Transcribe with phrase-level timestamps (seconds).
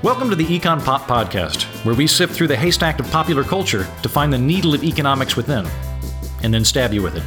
[0.00, 3.84] Welcome to the Econ Pop Podcast, where we sift through the haystack of popular culture
[4.04, 5.66] to find the needle of economics within,
[6.44, 7.24] and then stab you with it.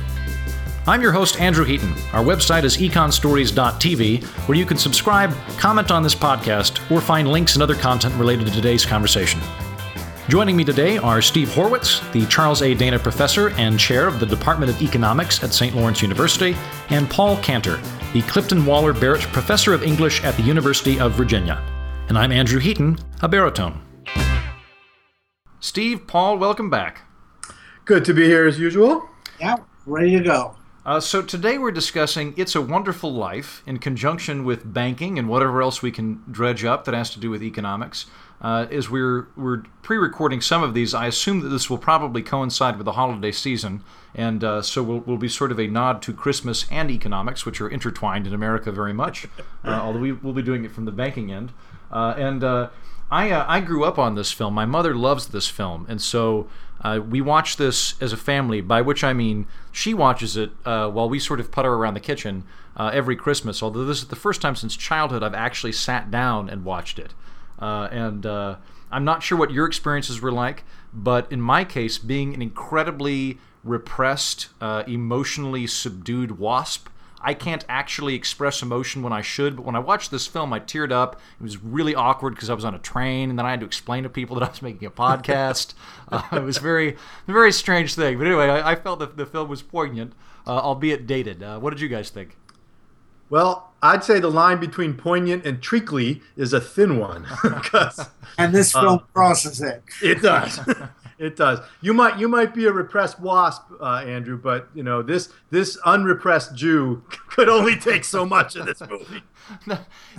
[0.88, 1.92] I'm your host, Andrew Heaton.
[2.14, 7.56] Our website is econstories.tv, where you can subscribe, comment on this podcast, or find links
[7.56, 9.42] and other content related to today's conversation.
[10.30, 12.74] Joining me today are Steve Horwitz, the Charles A.
[12.74, 15.76] Dana Professor and Chair of the Department of Economics at St.
[15.76, 16.56] Lawrence University,
[16.88, 17.82] and Paul Cantor,
[18.14, 21.62] the Clifton Waller Barrett Professor of English at the University of Virginia
[22.08, 23.82] and I'm Andrew Heaton, a baritone.
[25.60, 27.02] Steve, Paul, welcome back.
[27.86, 29.08] Good to be here as usual.
[29.40, 30.56] Yeah, ready to go.
[30.84, 35.62] Uh, so today we're discussing It's a Wonderful Life in conjunction with banking and whatever
[35.62, 38.08] else we can dredge up that has to do with economics.
[38.42, 42.78] Uh, as we're we're pre-recording some of these, I assume that this will probably coincide
[42.78, 43.84] with the holiday season,
[44.16, 47.62] and uh, so will will be sort of a nod to Christmas and economics, which
[47.62, 49.28] are intertwined in America very much.
[49.64, 51.52] Uh, although we will be doing it from the banking end.
[51.92, 52.70] Uh, and uh,
[53.10, 54.54] I, uh, I grew up on this film.
[54.54, 56.48] My mother loves this film, and so
[56.82, 58.62] uh, we watch this as a family.
[58.62, 62.00] By which I mean she watches it uh, while we sort of putter around the
[62.00, 62.44] kitchen
[62.78, 63.62] uh, every Christmas.
[63.62, 67.14] Although this is the first time since childhood I've actually sat down and watched it.
[67.60, 68.26] and
[68.94, 73.38] I'm not sure what your experiences were like, but in my case, being an incredibly
[73.64, 74.50] repressed,
[74.88, 76.88] emotionally subdued wasp.
[77.24, 80.60] I can't actually express emotion when I should, but when I watched this film, I
[80.60, 81.20] teared up.
[81.40, 83.66] It was really awkward because I was on a train, and then I had to
[83.66, 85.74] explain to people that I was making a podcast.
[86.12, 86.98] uh, it was very,
[87.28, 88.18] very strange thing.
[88.18, 90.14] But anyway, I, I felt that the film was poignant,
[90.48, 91.44] uh, albeit dated.
[91.44, 92.38] Uh, what did you guys think?
[93.30, 97.26] Well, I'd say the line between poignant and treacly is a thin one.
[98.38, 99.84] and this film crosses it.
[100.04, 100.60] It does.
[101.22, 101.60] It does.
[101.82, 105.78] You might you might be a repressed wasp, uh, Andrew, but you know this this
[105.86, 109.22] unrepressed Jew could only take so much of this movie.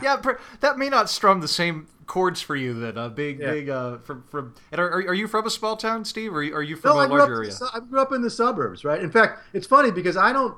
[0.00, 0.22] yeah,
[0.60, 3.50] that may not strum the same chords for you that A big yeah.
[3.50, 4.54] big uh, from from.
[4.70, 7.08] And are, are you from a small town, Steve, or are you from no, a
[7.08, 7.52] larger area?
[7.74, 9.00] I grew up in the suburbs, right?
[9.00, 10.56] In fact, it's funny because I don't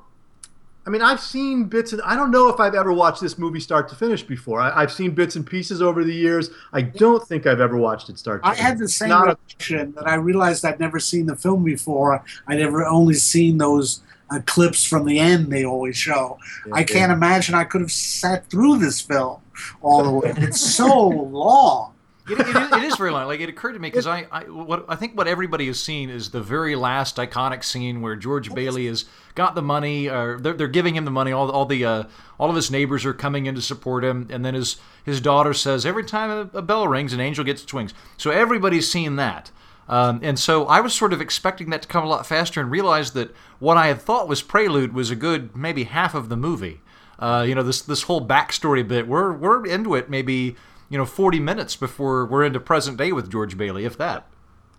[0.86, 3.60] I mean, I've seen bits and I don't know if I've ever watched this movie
[3.60, 4.60] start to finish before.
[4.60, 6.50] I, have seen bits and pieces over the years.
[6.72, 8.42] I don't think I've ever watched it start.
[8.42, 12.22] to I had the same reaction that I realized I'd never seen the film before.
[12.46, 16.38] I'd ever only seen those uh, clips from the end they always show.
[16.66, 17.16] Yeah, I can't yeah.
[17.16, 19.40] imagine I could have sat through this film
[19.80, 20.34] all the way.
[20.36, 21.93] It's so long
[22.28, 23.26] it, it, it is very long.
[23.26, 26.08] Like it occurred to me because I, I, what I think what everybody has seen
[26.08, 29.04] is the very last iconic scene where George Bailey has
[29.34, 31.32] got the money, or they're, they're giving him the money.
[31.32, 32.04] All, all the uh,
[32.38, 35.52] all of his neighbors are coming in to support him, and then his his daughter
[35.52, 37.92] says every time a, a bell rings, an angel gets its wings.
[38.16, 39.50] So everybody's seen that.
[39.86, 42.70] Um, and so I was sort of expecting that to come a lot faster and
[42.70, 46.36] realized that what I had thought was prelude was a good maybe half of the
[46.36, 46.80] movie.
[47.18, 49.06] Uh, you know, this this whole backstory bit.
[49.06, 50.56] We're we're into it maybe
[50.88, 54.26] you know 40 minutes before we're into present day with George Bailey, if that.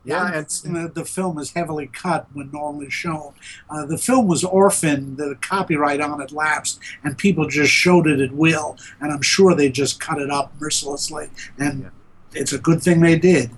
[0.05, 3.33] Yeah, and the, the, film is heavily cut when normally shown.
[3.71, 8.19] Uh, the film was orphaned, the copyright on it lapsed, and people just showed it
[8.19, 8.77] at will.
[9.01, 11.29] And I'm sure they just cut it up mercilessly.
[11.57, 11.89] And yeah.
[12.33, 13.49] it's a good thing they did.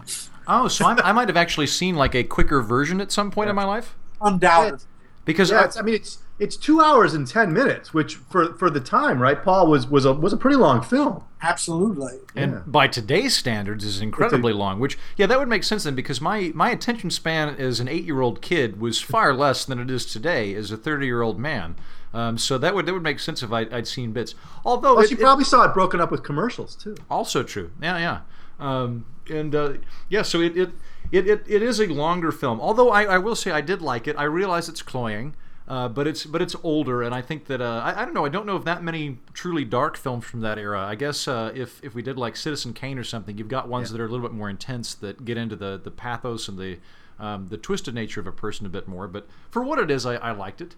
[0.47, 3.47] Oh, so I, I might have actually seen like a quicker version at some point
[3.47, 3.51] yeah.
[3.51, 3.95] in my life?
[4.21, 4.79] Undoubtedly.
[5.25, 8.69] Because yeah, I, I mean, it's it's two hours and ten minutes, which for for
[8.69, 11.21] the time, right, Paul was was a was a pretty long film.
[11.41, 12.61] Absolutely, and yeah.
[12.65, 14.79] by today's standards, is incredibly a, long.
[14.79, 18.05] Which yeah, that would make sense then, because my my attention span as an eight
[18.05, 21.37] year old kid was far less than it is today as a thirty year old
[21.37, 21.75] man.
[22.13, 24.33] Um, so that would that would make sense if I, would seen bits.
[24.65, 26.95] Although Plus, it, you probably it, saw it broken up with commercials too.
[27.09, 27.71] Also true.
[27.81, 28.19] Yeah, yeah.
[28.59, 29.73] Um, and uh,
[30.09, 30.71] yeah, so it, it
[31.11, 32.59] it, it it is a longer film.
[32.59, 34.15] Although I, I will say I did like it.
[34.17, 35.35] I realize it's cloying.
[35.67, 38.25] Uh, but it's but it's older, and I think that uh, I, I don't know.
[38.25, 40.81] I don't know if that many truly dark films from that era.
[40.81, 43.89] I guess uh, if if we did like Citizen Kane or something, you've got ones
[43.89, 43.97] yeah.
[43.97, 46.77] that are a little bit more intense that get into the the pathos and the
[47.19, 49.09] um, the twisted nature of a person a bit more.
[49.09, 50.75] But for what it is, I, I liked it.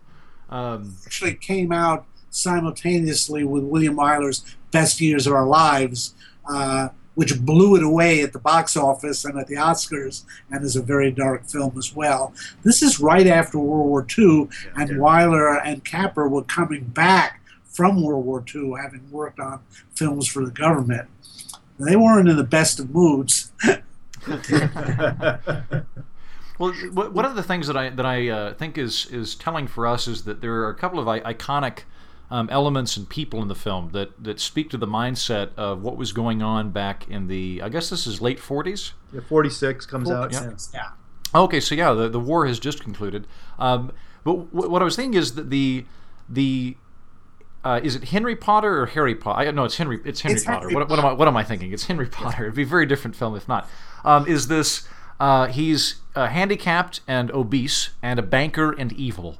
[0.49, 6.15] Um, Actually, came out simultaneously with William Wyler's Best Years of Our Lives.
[6.49, 10.77] Uh, which blew it away at the box office and at the Oscars, and is
[10.77, 12.33] a very dark film as well.
[12.63, 18.01] This is right after World War II, and Wyler and Capra were coming back from
[18.01, 19.59] World War II, having worked on
[19.93, 21.09] films for the government.
[21.77, 23.51] They weren't in the best of moods.
[26.59, 29.87] Well, one of the things that I that I uh, think is is telling for
[29.87, 31.83] us is that there are a couple of iconic
[32.31, 35.97] um, elements and people in the film that, that speak to the mindset of what
[35.97, 38.93] was going on back in the I guess this is late 40s.
[39.13, 40.73] Yeah, 46 comes 46, out.
[40.73, 40.79] Yeah.
[41.33, 41.41] yeah.
[41.41, 43.27] Okay, so yeah, the, the war has just concluded.
[43.57, 43.91] Um,
[44.23, 45.85] but w- what I was thinking is that the
[46.27, 46.77] the
[47.63, 49.49] uh, is it Henry Potter or Harry Potter?
[49.49, 49.99] I, no, it's Henry.
[50.05, 50.69] It's Henry It's Potter.
[50.69, 51.13] Henry what, what am I?
[51.13, 51.71] What am I thinking?
[51.71, 52.43] It's Henry Potter.
[52.43, 53.69] It'd be a very different film if not.
[54.03, 54.87] Um, is this?
[55.19, 59.37] Uh, he's uh, handicapped and obese and a banker and evil.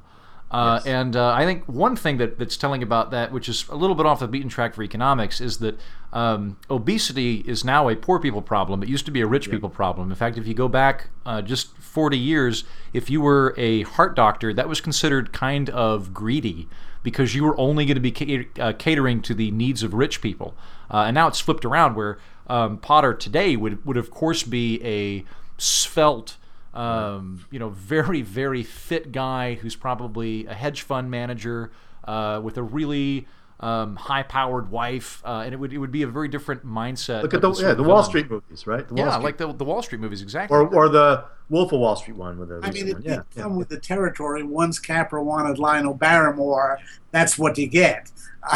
[0.51, 3.75] Uh, And uh, I think one thing that, that's telling about that, which is a
[3.75, 5.79] little bit off the beaten track for economics, is that
[6.11, 8.81] um, obesity is now a poor people problem.
[8.81, 10.09] It used to be a rich people problem.
[10.09, 12.63] In fact, if you go back uh, just 40 years,
[12.93, 16.67] if you were a heart doctor, that was considered kind of greedy
[17.03, 20.19] because you were only going to be cater- uh, catering to the needs of rich
[20.19, 20.55] people.
[20.91, 22.17] Uh, and now it's flipped around where
[22.47, 25.23] um, Potter today would, would, of course, be a
[25.59, 26.37] svelte
[26.73, 31.71] um, you know, very, very fit guy who's probably a hedge fund manager
[32.05, 33.27] uh, with a really
[33.59, 37.23] um, high-powered wife, uh, and it would it would be a very different mindset.
[37.23, 38.03] Look at the yeah the Wall.
[38.03, 38.87] Street movies, right?
[38.87, 40.55] The Wall Yeah, Street- like the the Wall Street movies, exactly.
[40.57, 43.01] or or the Wolf of Wall Street one with the I mean, it one.
[43.01, 43.57] did yeah, come yeah.
[43.57, 44.43] with the territory.
[44.43, 46.79] Once Capra wanted Lionel Barrymore,
[47.11, 48.11] that's what you get.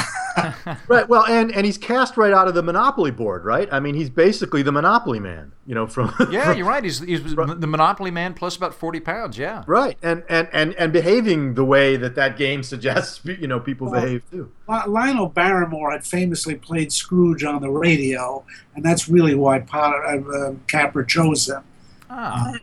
[0.88, 1.08] Right.
[1.08, 3.68] Well, and and he's cast right out of the Monopoly board, right?
[3.72, 6.84] I mean, he's basically the Monopoly man, you know, from yeah, from- you're right.
[6.84, 9.38] He's, he's the Monopoly man plus about forty pounds.
[9.38, 9.64] Yeah.
[9.68, 13.92] right, and and and and behaving the way that that game suggests, you know, people
[13.92, 14.52] Well, behave too.
[14.68, 18.44] Lionel Barrymore had famously played Scrooge on the radio,
[18.76, 21.62] and that's really why Potter, uh, uh, Capra chose him.
[22.10, 22.54] Ah,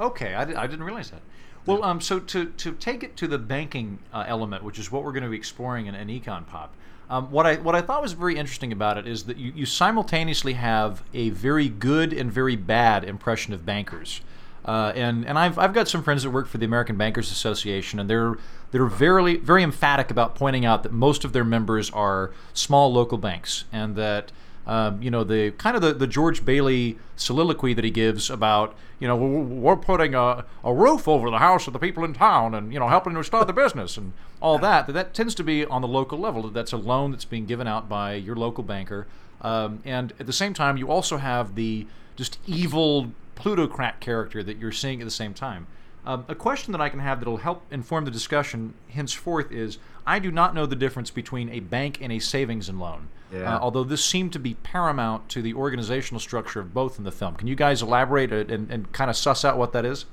[0.00, 0.34] okay.
[0.34, 1.22] I, I didn't realize that.
[1.66, 5.04] Well, um, so to, to take it to the banking uh, element, which is what
[5.04, 6.74] we're going to be exploring in, in Econ Pop,
[7.10, 9.66] um, what I what I thought was very interesting about it is that you, you
[9.66, 14.20] simultaneously have a very good and very bad impression of bankers.
[14.64, 17.98] Uh, and and I've, I've got some friends that work for the American Bankers Association,
[17.98, 18.36] and they're
[18.70, 23.18] they're very very emphatic about pointing out that most of their members are small local
[23.18, 24.30] banks, and that
[24.66, 28.76] um, you know the kind of the, the George Bailey soliloquy that he gives about
[28.98, 32.12] you know we're, we're putting a, a roof over the house of the people in
[32.14, 35.34] town and you know helping to start the business and all that that that tends
[35.34, 36.48] to be on the local level.
[36.50, 39.06] That's a loan that's being given out by your local banker.
[39.40, 41.86] Um, and at the same time you also have the
[42.16, 45.66] just evil plutocrat character that you're seeing at the same time.
[46.04, 49.78] Um, a question that I can have that'll help inform the discussion henceforth is
[50.10, 53.10] I do not know the difference between a bank and a savings and loan.
[53.32, 53.54] Yeah.
[53.54, 57.12] Uh, although this seemed to be paramount to the organizational structure of both in the
[57.12, 57.36] film.
[57.36, 60.06] Can you guys elaborate and, and, and kind of suss out what that is?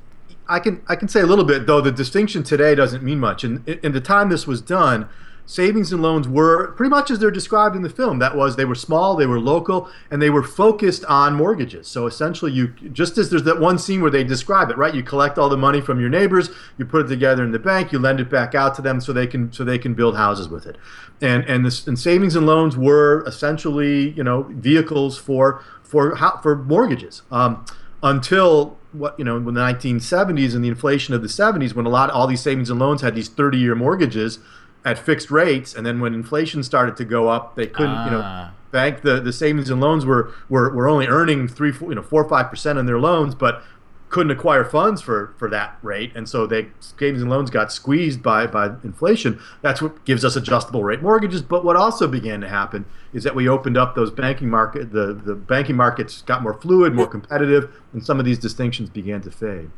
[0.48, 1.82] I can I can say a little bit though.
[1.82, 3.44] The distinction today doesn't mean much.
[3.44, 5.10] In in the time this was done,
[5.48, 8.20] savings and loans were pretty much as they're described in the film.
[8.20, 11.88] That was they were small, they were local, and they were focused on mortgages.
[11.88, 14.94] So essentially, you just as there's that one scene where they describe it, right?
[14.94, 17.92] You collect all the money from your neighbors, you put it together in the bank,
[17.92, 20.50] you lend it back out to them so they can so they can build houses
[20.50, 20.78] with it.
[21.22, 26.56] And and this and savings and loans were essentially you know vehicles for for for
[26.58, 27.24] mortgages.
[27.32, 27.66] Um,
[28.04, 31.90] until what you know in the 1970s and the inflation of the 70s when a
[31.90, 34.38] lot all these savings and loans had these 30 year mortgages
[34.88, 38.22] at fixed rates and then when inflation started to go up they couldn't you know
[38.24, 38.52] Ah.
[38.72, 42.02] bank the, the savings and loans were, were were only earning three four, you know
[42.12, 43.62] four or five percent on their loans but
[44.10, 48.24] couldn't acquire funds for for that rate and so they savings and loans got squeezed
[48.24, 49.38] by by inflation.
[49.62, 53.36] That's what gives us adjustable rate mortgages but what also began to happen is that
[53.36, 57.64] we opened up those banking market the the banking markets got more fluid more competitive
[57.92, 59.70] and some of these distinctions began to fade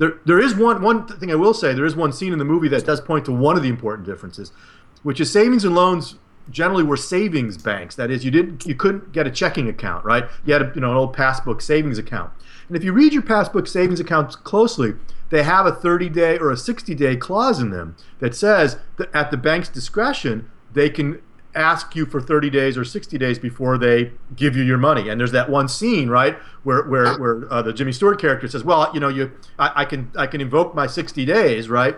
[0.00, 1.74] there, there is one one thing I will say.
[1.74, 4.06] There is one scene in the movie that does point to one of the important
[4.06, 4.50] differences,
[5.02, 6.16] which is savings and loans
[6.48, 7.96] generally were savings banks.
[7.96, 10.24] That is, you didn't you couldn't get a checking account, right?
[10.46, 12.32] You had a, you know an old passbook savings account.
[12.68, 14.94] And if you read your passbook savings accounts closely,
[15.28, 19.14] they have a 30 day or a 60 day clause in them that says that
[19.14, 21.20] at the bank's discretion they can
[21.54, 25.08] ask you for 30 days or 60 days before they give you your money.
[25.08, 28.64] And there's that one scene, right, where where, where uh, the Jimmy Stewart character says,
[28.64, 31.96] "Well, you know, you I, I can I can invoke my 60 days, right?"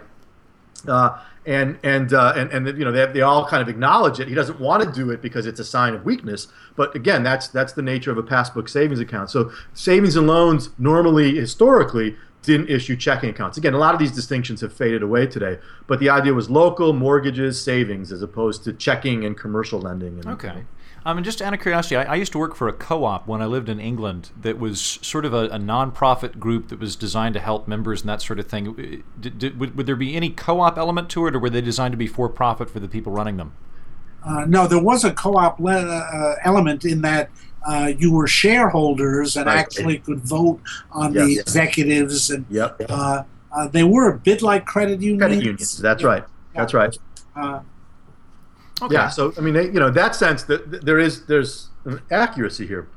[0.87, 4.29] Uh, and and uh, and and you know they, they all kind of acknowledge it.
[4.29, 6.49] He doesn't want to do it because it's a sign of weakness.
[6.77, 9.31] But again, that's that's the nature of a passbook savings account.
[9.31, 13.57] So savings and loans normally historically didn't issue checking accounts.
[13.57, 15.59] Again, a lot of these distinctions have faded away today.
[15.87, 20.19] But the idea was local mortgages, savings, as opposed to checking and commercial lending.
[20.19, 20.65] And, Okay.
[21.05, 23.43] Um, and just out of curiosity, I, I used to work for a co-op when
[23.43, 27.35] I lived in England that was sort of a, a non-profit group that was designed
[27.35, 29.03] to help members and that sort of thing.
[29.19, 31.93] Did, did, would, would there be any co-op element to it, or were they designed
[31.93, 33.53] to be for-profit for the people running them?
[34.25, 37.31] Uh, no, there was a co-op le- uh, element in that
[37.67, 39.59] uh, you were shareholders and Right.
[39.59, 41.25] actually could vote on Yeah.
[41.25, 42.83] the executives, and Yep.
[42.89, 43.23] uh,
[43.55, 45.21] uh, they were a bit like credit unions.
[45.21, 45.79] Credit unions.
[45.79, 46.25] That's right.
[46.55, 46.97] That's right.
[47.37, 47.61] Uh,
[48.83, 48.95] Okay.
[48.95, 49.09] Yeah.
[49.11, 52.67] So I mean, they, you know, that sense, that that there is there's an accuracy
[52.67, 52.89] here.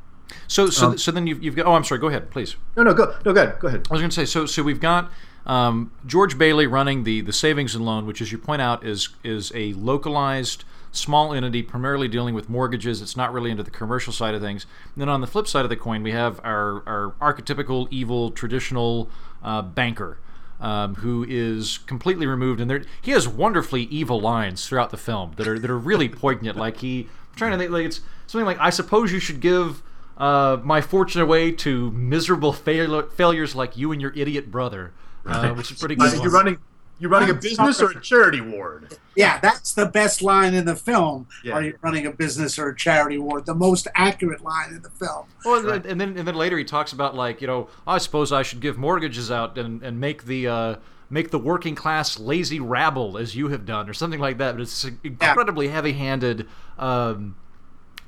[0.48, 1.68] So, so, Um, so then you've, you've got.
[1.68, 2.00] Oh, I'm sorry.
[2.02, 2.56] Go ahead, please.
[2.76, 3.88] No, no, go, no, go ahead, go ahead.
[3.90, 4.26] I was going to say.
[4.26, 5.12] So, so we've got
[5.46, 9.10] um, George Bailey running the the savings and loan, which, as you point out, is
[9.24, 13.02] is a localized small entity, primarily dealing with mortgages.
[13.02, 14.66] It's not really into the commercial side of things.
[14.94, 18.32] And then on the flip side of the coin, we have our, our archetypical, evil,
[18.32, 19.10] traditional
[19.44, 20.18] uh, banker.
[20.58, 25.34] Um, who is completely removed, and there, he has wonderfully evil lines throughout the film
[25.36, 26.56] that are that are really poignant.
[26.56, 29.84] Like he, I'm trying to think, like it's something like, "I suppose you should give
[30.18, 34.94] uh, my fortune away to miserable fail- failures like you and your idiot brother,"
[35.26, 36.14] uh, which is pretty good.
[36.22, 36.58] You're running
[36.98, 38.98] you're running a business or a charity ward?
[39.18, 41.28] Yeah, that's the best line in the film.
[41.44, 41.54] Yeah.
[41.54, 43.46] Are you running a business or a charity ward?
[43.46, 45.26] The most accurate line in the film.
[45.44, 47.98] Well, and then- and then and then later he talks about like you know I
[47.98, 50.76] suppose I should give mortgages out and, and make the uh,
[51.10, 54.54] make the working class lazy rabble as you have done or something like that.
[54.54, 56.48] But it's an incredibly heavy-handed
[56.80, 57.36] um,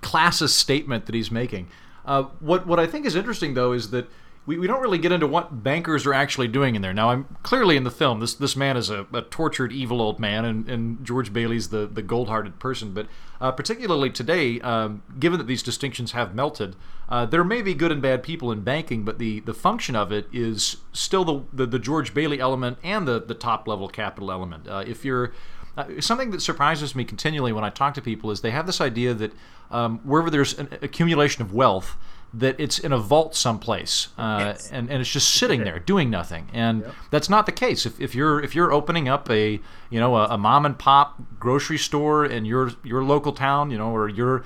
[0.01, 1.67] classist statement that he's making.
[2.05, 4.09] Uh, what what I think is interesting though is that.
[4.48, 6.94] We, we don't really get into what bankers are actually doing in there.
[6.94, 8.22] Now, I'm clearly in the film.
[8.22, 11.86] This this man is a, a tortured, evil old man, and, and George Bailey's the,
[11.86, 12.94] the gold-hearted person.
[12.94, 13.08] But
[13.42, 16.77] uh, particularly today, um, given that these distinctions have melted,
[17.10, 20.13] uh, there may be good and bad people in banking, but the, the function of
[20.13, 24.32] it is still the, the, the George Bailey element and the, the top level capital
[24.32, 24.66] element.
[24.66, 25.34] Uh, if you're
[25.77, 28.80] uh, something that surprises me continually when I talk to people is they have this
[28.80, 29.34] idea that
[29.70, 31.98] um, wherever there's an accumulation of wealth,
[32.34, 34.69] that it's in a vault someplace, uh, Yes.
[34.72, 36.50] and, and it's just sitting there doing nothing.
[36.53, 37.86] And that's not the case.
[37.86, 41.22] If, if you're if you're opening up a you know a, a mom and pop
[41.39, 44.43] grocery store in your your local town, you know, or your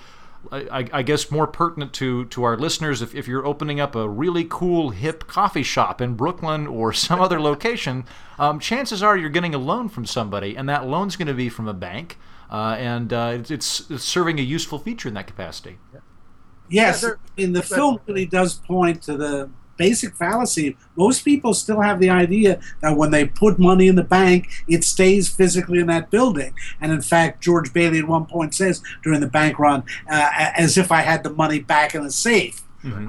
[0.51, 4.09] I, I guess more pertinent to, to our listeners if, if you're opening up a
[4.09, 8.05] really cool hip coffee shop in Brooklyn or some other location,
[8.39, 11.47] um, chances are you're getting a loan from somebody, and that loan's going to be
[11.47, 12.17] from a bank,
[12.50, 15.77] uh, and uh, it's, it's, it's serving a useful feature in that capacity.
[16.71, 20.77] Yes, Yeah, they're- in the film really does point to the basic fallacy.
[20.95, 24.83] Most people still have the idea that when they put money in the bank, it
[24.83, 26.53] stays physically in that building.
[26.79, 30.77] And in fact, George Bailey at one point says during the bank run, uh, as
[30.77, 32.61] if I had the money back in a safe.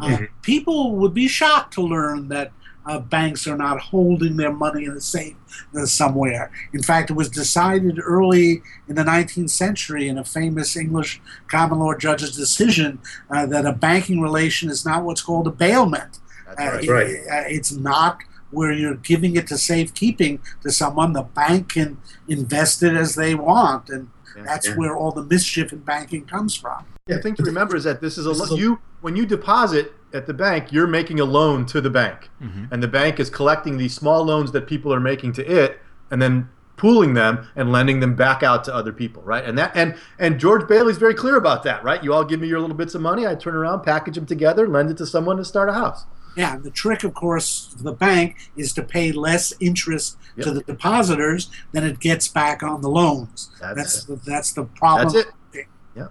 [0.02, 2.52] Uh, people would be shocked to learn that
[2.86, 5.36] uh, banks are not holding their money in a safe
[5.76, 6.50] uh, somewhere.
[6.72, 11.78] In fact, it was decided early in the 19th century in a famous English common
[11.78, 12.98] law judge's decision
[13.30, 16.18] uh, that a banking relation is not what's called a bailment.
[16.56, 17.08] That's Uh, right.
[17.08, 18.18] it- uh, it's not
[18.50, 21.14] where you're giving it to safekeeping to someone.
[21.14, 21.96] The bank can
[22.28, 24.42] invest it as they want, and Yeah.
[24.44, 24.74] that's Yeah.
[24.74, 26.84] where all the mischief in banking comes from.
[27.08, 29.92] Yeah, the thing to remember is that this is a lo- you when you deposit
[30.12, 32.66] at the bank, you're making a loan to the bank, mm-hmm.
[32.70, 35.80] and the bank is collecting these small loans that people are making to it,
[36.12, 39.44] and then pooling them and lending them back out to other people, right?
[39.44, 42.02] And that and and George Bailey's very clear about that, right?
[42.04, 44.68] You all give me your little bits of money, I turn around, package them together,
[44.68, 46.04] lend it to someone to start a house.
[46.36, 50.62] Yeah, the trick, of course, for the bank is to pay less interest to the
[50.62, 53.50] depositors than it gets back on the loans.
[53.60, 55.12] That's That's the, that's the problem.
[55.12, 55.66] That's it.
[55.94, 56.08] Yeah,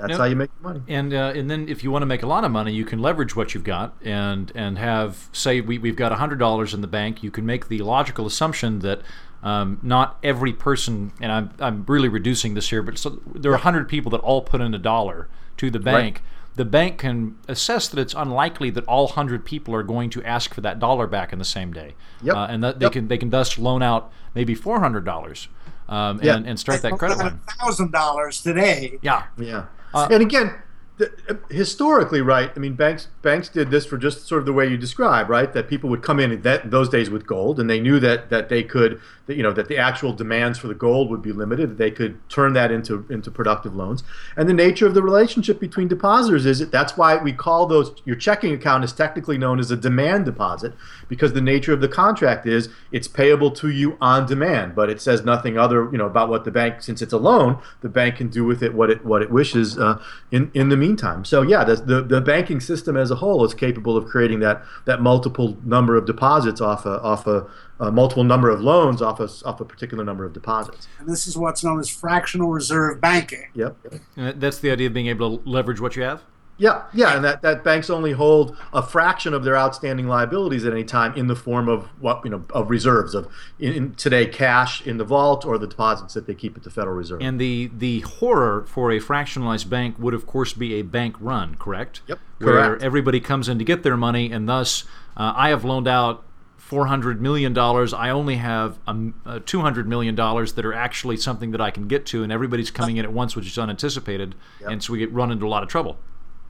[0.00, 0.18] that's Yep.
[0.18, 0.80] how you make money.
[0.88, 2.98] And uh, and then if you want to make a lot of money, you can
[3.00, 6.86] leverage what you've got and and have say we we've got hundred dollars in the
[6.88, 7.22] bank.
[7.22, 9.00] You can make the logical assumption that
[9.42, 13.56] um, not every person, and I'm I'm really reducing this here, but so, there are
[13.58, 15.28] hundred people that all put in a dollar
[15.58, 16.22] to the bank.
[16.56, 20.52] The bank can assess that it's unlikely that all hundred people are going to ask
[20.52, 22.36] for that dollar back in the same day, Yep.
[22.36, 22.92] uh, and that they Yep.
[22.92, 25.48] can they can thus loan out maybe four hundred dollars
[25.88, 26.36] um, Yeah.
[26.36, 27.40] and, and start that credit line.
[27.60, 28.98] thousand dollars today.
[29.00, 30.54] Yeah, Yeah, Uh, and again,
[31.00, 32.52] the, historically, right?
[32.54, 35.52] I mean, banks banks did this for just sort of the way you describe, right?
[35.52, 38.28] That people would come in in that those days with gold, and they knew that
[38.30, 41.30] that they could, that, you know, that the actual demands for the gold would be
[41.30, 41.78] limited.
[41.78, 44.02] They could turn that into into productive loans.
[44.36, 47.92] And the nature of the relationship between depositors is that that's why we call those
[48.04, 50.74] your checking account is technically known as a demand deposit
[51.08, 55.00] because the nature of the contract is it's payable to you on demand, but it
[55.00, 58.16] says nothing other, you know, about what the bank since it's a loan, the bank
[58.16, 61.24] can do with it what it what it wishes uh, in in the meantime.
[61.24, 64.64] So yeah, the, the the banking system as a whole is capable of creating that
[64.86, 67.46] that multiple number of deposits off a off a,
[67.80, 70.86] a multiple number of loans off a off a particular number of deposits.
[70.98, 73.48] And this is what's known as fractional reserve banking.
[73.54, 73.76] Yep.
[74.16, 76.22] And that's the idea of being able to leverage what you have.
[76.60, 80.74] Yeah, yeah, and that, that banks only hold a fraction of their outstanding liabilities at
[80.74, 84.26] any time in the form of what you know of reserves of in, in today
[84.26, 87.22] cash in the vault or the deposits that they keep at the Federal Reserve.
[87.22, 91.54] And the the horror for a fractionalized bank would, of course, be a bank run,
[91.54, 92.02] correct?
[92.08, 92.82] Yep, Where correct.
[92.82, 94.84] everybody comes in to get their money, and thus
[95.16, 96.24] uh, I have loaned out.
[96.70, 97.92] Four hundred million dollars.
[97.92, 101.72] I only have um, uh, two hundred million dollars that are actually something that I
[101.72, 105.00] can get to, and everybody's coming in at once, which is unanticipated, and so we
[105.00, 105.98] get run into a lot of trouble.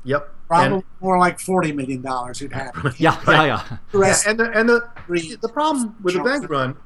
[0.04, 0.28] yep.
[0.46, 2.74] Probably And, more like forty million dollars you'd have.
[2.98, 3.62] Yeah, yeah, yeah.
[3.92, 5.40] The yeah, rest and the and the Agreed.
[5.40, 6.76] the problem with a bank run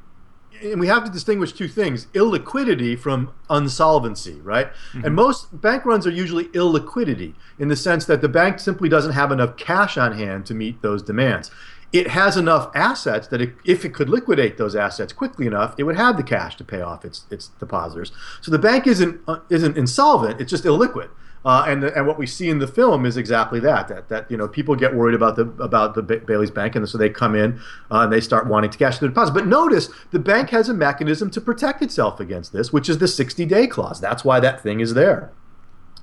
[0.63, 4.69] and we have to distinguish two things illiquidity from unsolvency, right?
[4.93, 5.05] Mm-hmm.
[5.07, 9.13] And most bank runs are usually illiquidity in the sense that the bank simply doesn't
[9.13, 11.51] have enough cash on hand to meet those demands.
[11.95, 15.85] It has enough assets that it, if it could liquidate those assets quickly enough, it
[15.85, 18.11] would have the cash to pay off its its depositors.
[18.43, 21.09] So the bank isn't uh, isn't insolvent; it's just illiquid.
[21.45, 24.29] Uh, and the, and what we see in the film is exactly that that that
[24.29, 27.37] you know people get worried about the about the Bailey's Bank and so they come
[27.37, 27.61] in
[27.93, 29.35] uh, and they start wanting to cash their deposits.
[29.37, 33.07] But notice the bank has a mechanism to protect itself against this, which is the
[33.07, 34.01] 60 day clause.
[34.01, 35.31] That's why that thing is there.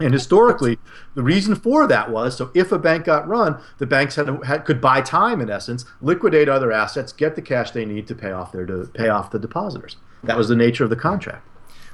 [0.02, 0.80] And historically,
[1.16, 4.66] the reason for that was so if a bank got run, the banks had, had,
[4.66, 8.32] could buy time in essence, liquidate other assets, get the cash they need to pay
[8.32, 9.98] off their to pay off the depositors.
[10.24, 11.48] That was the nature of the contract.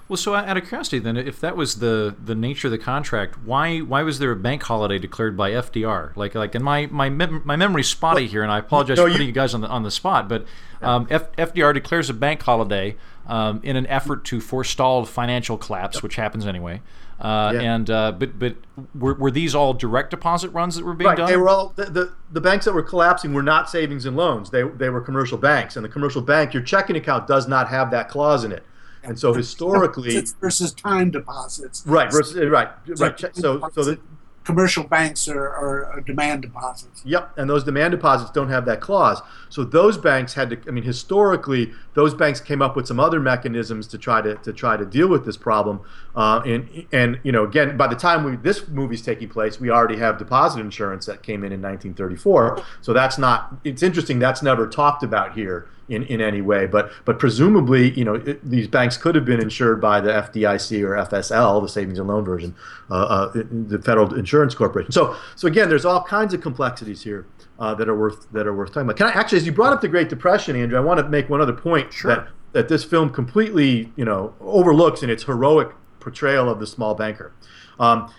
[0.09, 3.37] Well, so out of curiosity, then, if that was the, the nature of the contract,
[3.43, 6.15] why why was there a bank holiday declared by FDR?
[6.15, 9.09] Like like, and my my mem- my memory's spotty here, and I apologize no, for
[9.09, 10.45] putting you, you guys on the on the spot, but
[10.81, 12.95] um, F- FDR declares a bank holiday
[13.25, 16.81] um, in an effort to forestall financial collapse, which happens anyway.
[17.19, 17.61] Uh, yeah.
[17.61, 18.55] And uh, but but
[18.93, 21.17] were, were these all direct deposit runs that were being right.
[21.17, 21.27] done?
[21.27, 24.51] They were all the, the, the banks that were collapsing were not savings and loans.
[24.51, 27.89] They they were commercial banks, and the commercial bank, your checking account does not have
[27.91, 28.63] that clause in it.
[29.03, 32.11] And so historically, versus time deposits, right?
[32.11, 33.19] Versus, right, right.
[33.35, 33.99] So, so the,
[34.47, 37.01] commercial banks are, are, are, demand deposits.
[37.03, 39.21] Yep, and those demand deposits don't have that clause.
[39.49, 40.57] So those banks had to.
[40.69, 44.53] I mean, historically, those banks came up with some other mechanisms to try to to
[44.53, 45.81] try to deal with this problem.
[46.15, 49.69] Uh, and and you know, again, by the time we this movie's taking place, we
[49.69, 52.63] already have deposit insurance that came in in 1934.
[52.79, 53.53] So that's not.
[53.65, 54.17] It's interesting.
[54.17, 56.65] That's never talked about here in, in any way.
[56.65, 60.83] But but presumably, you know, it, these banks could have been insured by the FDIC
[60.83, 62.55] or FSL, the savings and loan version,
[62.89, 64.91] uh, uh, the Federal Insurance Corporation.
[64.91, 67.25] So so again, there's all kinds of complexities here.
[67.59, 68.97] Uh, that are worth that are worth talking about.
[68.97, 71.27] Can I actually, as you brought up the Great Depression, Andrew, I want to make
[71.27, 72.15] one other point sure.
[72.15, 76.93] that that this film completely, you know, overlooks in its heroic portrayal of the small
[76.93, 77.33] banker.
[77.79, 78.13] Um,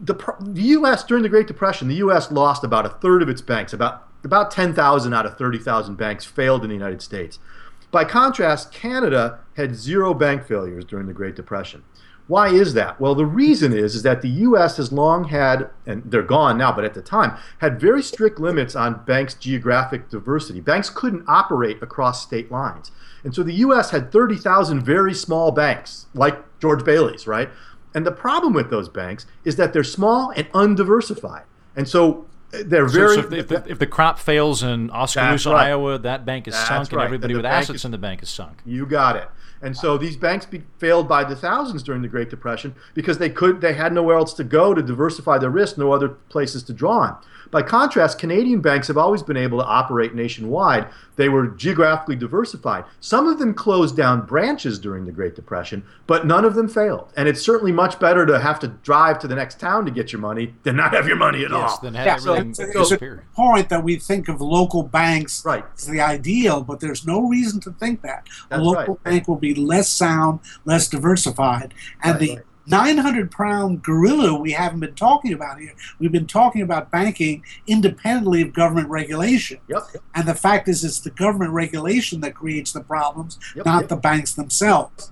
[0.00, 1.04] the, the U.S.
[1.04, 2.30] during the Great Depression, the U.S.
[2.30, 6.62] lost about a third of its banks, about about 10,000 out of 30,000 banks failed
[6.62, 7.38] in the United States.
[7.90, 11.84] By contrast, Canada had zero bank failures during the Great Depression.
[12.28, 13.00] Why is that?
[13.00, 14.76] Well, the reason is, is that the U.S.
[14.76, 18.74] has long had, and they're gone now, but at the time, had very strict limits
[18.74, 20.60] on banks' geographic diversity.
[20.60, 22.92] Banks couldn't operate across state lines.
[23.24, 23.90] And so the U.S.
[23.90, 27.50] had 30,000 very small banks, like George Bailey's, right?
[27.92, 31.44] And the problem with those banks is that they're small and undiversified.
[31.76, 33.16] And so they're very.
[33.16, 35.68] So, so if, the, if, the, crop fails in Oskaloosa, right.
[35.68, 37.04] Iowa, that bank is that's sunk, right.
[37.04, 38.58] and everybody with assets is, in the bank is sunk.
[38.64, 39.28] You got it.
[39.62, 43.30] And so these banks be, failed by the thousands during the Great Depression because they
[43.30, 46.72] could they had nowhere else to go to diversify their risk, no other places to
[46.72, 47.16] draw on.
[47.52, 50.86] By contrast, Canadian banks have always been able to operate nationwide.
[51.16, 52.86] They were geographically diversified.
[53.00, 57.12] Some of them closed down branches during the Great Depression, but none of them failed.
[57.14, 60.12] And it's certainly much better to have to drive to the next town to get
[60.12, 61.78] your money than not have your money at yes, all.
[61.82, 65.64] Than have yeah, everything so it's, a point that we think of local banks right.
[65.76, 68.26] as the ideal, but there's no reason to think that.
[68.48, 69.04] That's a local right.
[69.04, 74.52] bank will be less sound, less diversified, and right, the right 900 pound gorilla we
[74.52, 75.74] haven't been talking about here.
[75.98, 79.58] We've been talking about banking independently of government regulation.
[79.68, 79.82] Yep.
[80.14, 83.88] And the fact is, it's the government regulation that creates the problems, yep, not yep.
[83.88, 85.10] the banks themselves.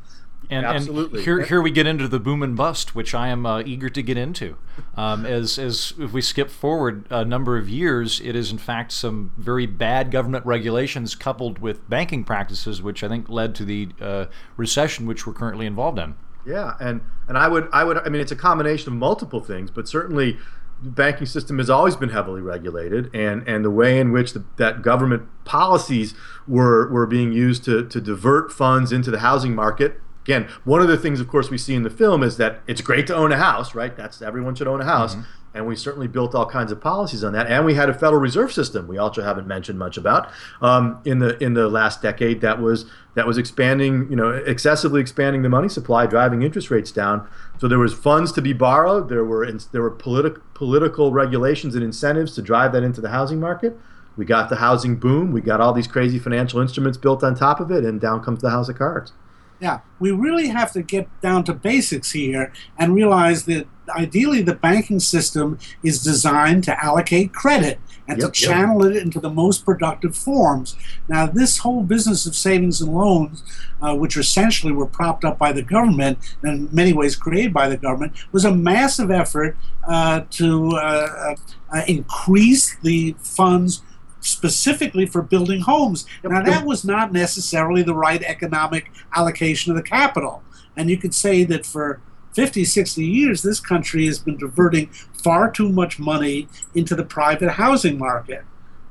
[0.51, 1.21] And, Absolutely.
[1.21, 3.89] and here, here we get into the boom and bust, which I am uh, eager
[3.89, 4.57] to get into.
[4.97, 8.91] Um, as, as if we skip forward a number of years, it is in fact
[8.91, 13.91] some very bad government regulations coupled with banking practices, which I think led to the
[14.01, 16.17] uh, recession which we're currently involved in.
[16.47, 19.71] Yeah, and and I would I would I mean it's a combination of multiple things,
[19.71, 20.39] but certainly
[20.83, 24.45] the banking system has always been heavily regulated, and and the way in which the,
[24.57, 26.15] that government policies
[26.49, 30.01] were were being used to to divert funds into the housing market.
[30.23, 32.83] Again, one of the things, of course, we see in the film is that it's
[32.83, 33.97] great to own a house, right?
[33.97, 35.15] That's everyone should own a house.
[35.15, 37.47] Mm-hmm and we certainly built all kinds of policies on that.
[37.49, 40.31] And we had a Federal Reserve System we also haven't mentioned much about
[40.63, 45.01] um, in the in the last decade that was that was expanding, you know, excessively
[45.01, 47.29] expanding the money supply, driving interest rates down.
[47.59, 49.09] So there was funds to be borrowed.
[49.09, 53.41] There were there were political political regulations and incentives to drive that into the housing
[53.41, 53.79] market.
[54.17, 55.33] We got the housing boom.
[55.33, 58.41] We got all these crazy financial instruments built on top of it, and down comes
[58.43, 59.13] the house of cards.
[59.61, 64.55] Yeah, we really have to get down to basics here and realize that ideally the
[64.55, 68.97] banking system is designed to allocate credit and yep, to channel yep.
[68.97, 70.77] it into the most productive forms.
[71.09, 73.43] Now, this whole business of savings and loans,
[73.83, 77.69] uh, which essentially were propped up by the government and in many ways created by
[77.69, 81.35] the government, was a massive effort uh, to uh,
[81.73, 83.83] uh increase the funds
[84.21, 86.07] specifically for building homes.
[86.23, 90.43] Now, that was not necessarily the right economic allocation of the capital.
[90.77, 92.01] And you could say that for
[92.35, 94.89] 50, 60 years, this country has been diverting
[95.23, 98.45] far too much money into the private housing market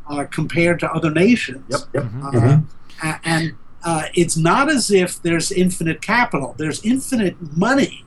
[0.08, 1.66] uh, compared to other nations.
[1.70, 2.04] Yep, yep.
[2.04, 2.66] Uh, Mm-hmm.
[3.24, 8.06] And uh, it's not as if there's infinite capital, there's infinite money.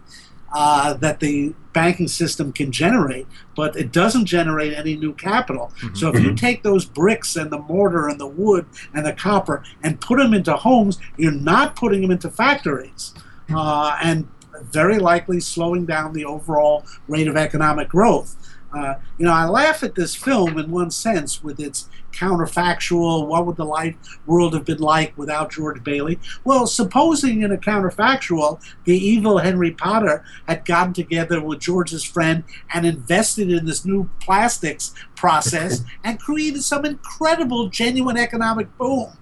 [0.55, 5.73] Uh, that the banking system can generate, but it doesn't generate any new capital.
[5.95, 9.63] So if you take those bricks and the mortar and the wood and the copper
[9.83, 13.15] and put them into homes, you're not putting them into factories,
[13.55, 14.29] uh, and
[14.61, 18.37] very likely slowing down the overall rate of economic growth.
[18.75, 23.27] Uh, you know, I laugh at this film in one sense with its counterfactual.
[23.27, 23.95] What would the life
[24.27, 26.19] world have been like without George Bailey?
[26.45, 32.45] Well, supposing in a counterfactual, the evil Henry Potter had gotten together with George's friend
[32.73, 39.13] and invested in this new plastics process and created some incredible, genuine economic boom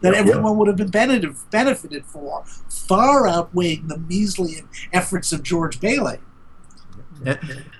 [0.00, 0.20] that Yeah.
[0.20, 6.18] everyone would have been benefited, benefited for, far outweighing the measly efforts of George Bailey.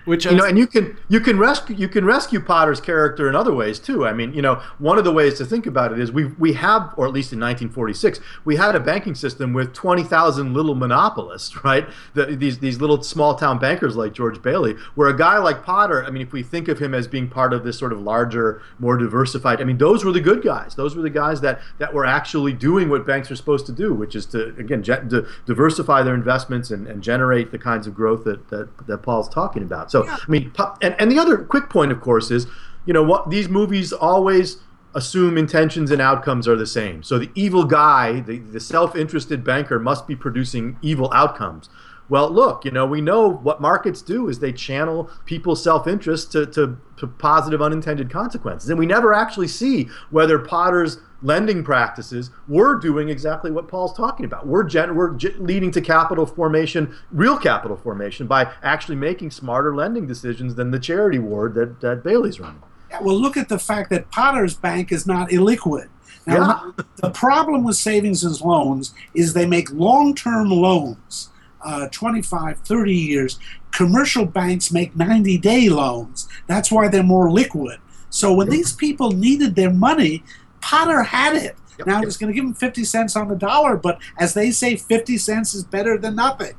[0.09, 3.29] And- Which you know, and you can you can rescue you can rescue Potter's character
[3.29, 4.07] in other ways too.
[4.07, 6.55] I mean, you know, one of the ways to think about it is we we
[6.55, 11.63] have, or at least in 1946, we had a banking system with 20,000 little monopolists,
[11.65, 11.87] right?
[12.15, 16.05] The, these these little small town bankers like George Bailey, where a guy like Potter,
[16.05, 18.63] I mean, if we think of him as being part of this sort of larger,
[18.79, 20.75] more diversified, I mean, those were the good guys.
[20.75, 23.93] Those were the guys that that were actually doing what banks are supposed to do,
[23.93, 28.25] which is to again to diversify their investments and, and generate the kinds of growth
[28.25, 29.91] that that, that Paul's talking about.
[29.91, 32.47] So, I mean, and, and the other quick point, of course, is
[32.87, 34.59] you know what these movies always
[34.95, 37.03] assume intentions and outcomes are the same.
[37.03, 41.69] So the evil guy, the, the self-interested banker, must be producing evil outcomes.
[42.09, 46.47] Well, look, you know, we know what markets do is they channel people's self-interest to,
[46.47, 48.71] to, to positive unintended consequences.
[48.71, 54.25] And we never actually see whether Potter's lending practices were doing exactly what Paul's talking
[54.25, 54.47] about.
[54.47, 60.07] We're, gen- we're leading to capital formation, real capital formation, by actually making smarter lending
[60.07, 62.63] decisions than the charity ward that, that Bailey's running.
[62.91, 65.89] Yeah, Well, look at the fact that Potter's bank is not illiquid.
[66.27, 71.31] Now, the problem with savings and loans is they make long term loans,
[71.65, 73.39] uh, 25, 30 years.
[73.73, 76.29] Commercial banks make 90 day loans.
[76.47, 77.79] That's why they're more liquid.
[78.11, 80.23] So when these people needed their money,
[80.61, 81.57] Potter had it.
[81.79, 82.05] Yep, Now yep.
[82.05, 85.17] he's going to give them 50 cents on the dollar, but as they say, 50
[85.19, 86.55] cents is better than nothing.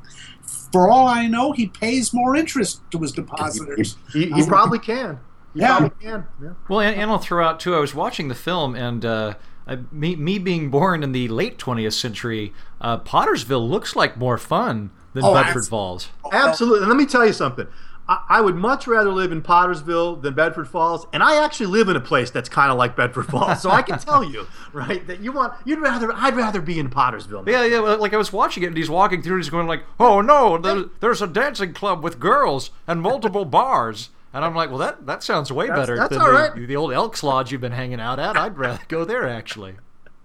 [0.72, 3.96] For all I know, he pays more interest to his depositors.
[4.12, 5.18] He, he probably can.
[5.52, 5.78] He Yeah.
[5.78, 6.26] probably can.
[6.42, 6.50] Yeah.
[6.68, 7.74] Well, and, and I'll throw out too.
[7.74, 9.34] I was watching the film, and uh,
[9.66, 14.38] I, me, me being born in the late 20th century, uh, Pottersville looks like more
[14.38, 16.08] fun than Oh, Bedford Falls.
[16.32, 16.80] Absolutely.
[16.80, 17.66] And let me tell you something.
[18.08, 21.88] I, I would much rather live in Pottersville than Bedford Falls, and I actually live
[21.88, 25.06] in a place that's kind of like Bedford Falls, so I can tell you, right,
[25.06, 27.46] that you want you'd rather I'd rather be in Pottersville.
[27.48, 27.78] Yeah, yeah.
[27.78, 30.58] Like I was watching it, and he's walking through, and he's going like, "Oh no,
[30.58, 35.06] there, there's a dancing club with girls and multiple bars." And I'm like, "Well, that
[35.06, 36.54] that sounds way That's- better that's than the, right.
[36.68, 38.36] the old Elks Lodge you've been hanging out at.
[38.36, 39.76] I'd rather go there actually."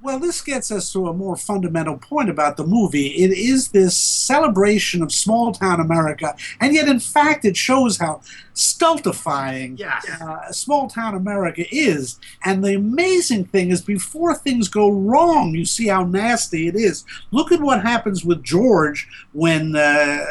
[0.06, 3.08] Well, this gets us to a more fundamental point about the movie.
[3.08, 8.22] It is this celebration of small town America, and yet, in fact, it shows how
[8.54, 10.08] stultifying Yes.
[10.22, 12.20] uh, small town America is.
[12.44, 17.04] And the amazing thing is, before things go wrong, you see how nasty it is.
[17.32, 19.80] Look at what happens with George when uh,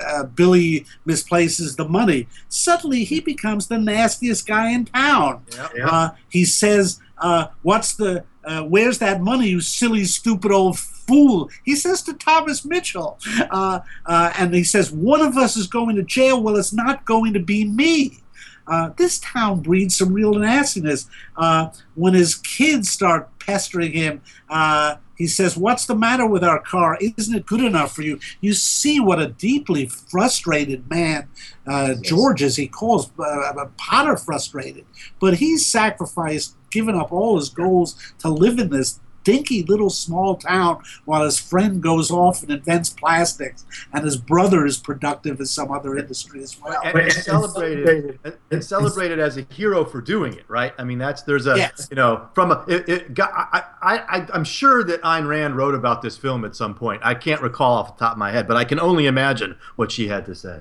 [0.07, 2.29] uh, Billy misplaces the money.
[2.49, 5.43] Suddenly, he becomes the nastiest guy in town.
[5.75, 5.89] Yeah.
[5.89, 8.23] Uh, he says, uh, "What's the?
[8.47, 13.19] Uh, where's that money, you silly, stupid old fool?" He says to Thomas Mitchell,
[13.51, 16.43] uh, uh, and he says, "One of us is going to jail.
[16.43, 18.21] Well, it's not going to be me."
[18.67, 21.09] Uh, this town breeds some real nastiness.
[21.37, 26.61] Uh, when his kids start pestering him, uh, he says, "What's the matter with our
[26.61, 26.99] car?
[27.01, 31.29] Isn't it good enough for you?" You see what a deeply frustrated man
[31.67, 34.85] uh, George as He calls uh, Potter frustrated,
[35.21, 40.37] but he's sacrificed, given up all his goals to live in this dinky little small
[40.37, 45.47] town while his friend goes off and invents plastics and his brother is productive in
[45.47, 46.81] some other industry as well.
[46.85, 50.73] and, and celebrated and, and celebrated as a hero for doing it, right?
[50.79, 51.89] I mean, that's there's a Yes.
[51.91, 55.57] you know from a it, it got, I, I I I'm sure that Ayn Rand
[55.57, 57.01] wrote about this film at some point.
[57.05, 59.91] I can't recall off the top of my head, but I can only imagine what
[59.91, 60.61] she had to say.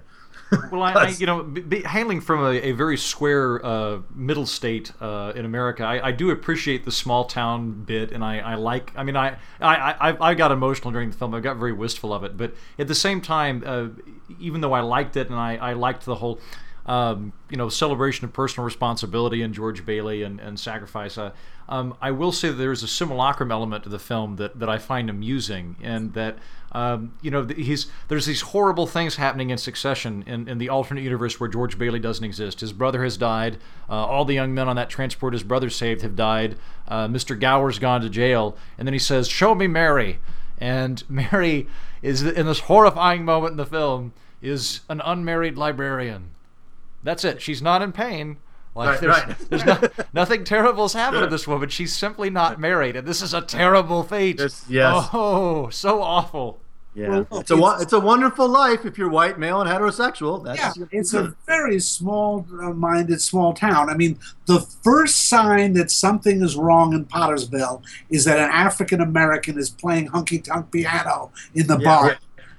[0.72, 4.46] Well, I, I you know, be, be, hailing from a, a very square uh, middle
[4.46, 8.56] state uh, in America, I, I do appreciate the small town bit, and I, I
[8.56, 8.92] like.
[8.96, 11.34] I mean, I, I, I, I got emotional during the film.
[11.34, 13.88] I got very wistful of it, but at the same time, uh,
[14.40, 16.40] even though I liked it and I, I liked the whole.
[16.86, 21.18] um, you know celebration of personal responsibility and George Bailey and, and sacrifice.
[21.18, 21.32] Uh,
[21.70, 24.78] um, I will say that there's a simulacrum element to the film that, that I
[24.78, 26.38] find amusing, and that
[26.74, 31.02] um, you know he's there's these horrible things happening in succession in, in the alternate
[31.02, 32.62] universe where George Bailey doesn't exist.
[32.62, 33.58] His brother has died.
[33.90, 36.58] Uh, all the young men on that transport his brother saved have died.
[36.88, 37.40] Uh, Mr.
[37.40, 40.20] Gower's gone to jail, and then he says, "Show me Mary,"
[40.58, 41.68] and Mary
[42.02, 46.32] is in this horrifying moment in the film is an unmarried librarian.
[47.04, 47.42] That's it.
[47.42, 48.38] She's not in pain.
[48.76, 49.50] Like Right, there's, right.
[49.50, 49.82] there's no,
[50.14, 51.70] nothing terrible's happened to this woman.
[51.70, 54.40] She's simply not married, and this is a terrible fate.
[54.68, 55.10] Yes.
[55.14, 56.60] Oh, so awful.
[56.96, 59.70] Yeah, Well, look, it's a it's- it's a wonderful life if you're white, male, and
[59.70, 60.44] heterosexual.
[60.44, 63.90] That's Yeah, it's a very small-minded small town.
[63.90, 69.02] I mean, the first sign that something is wrong in Pottersville is that an African
[69.02, 72.18] American is playing honky-tonk piano in the Yeah, bar,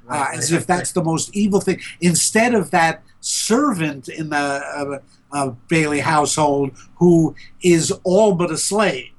[0.09, 0.33] right.
[0.35, 1.81] uh, as if that's the most evil thing.
[2.01, 4.99] Instead of that servant in the uh,
[5.33, 9.11] uh, Bailey household who is all but a slave.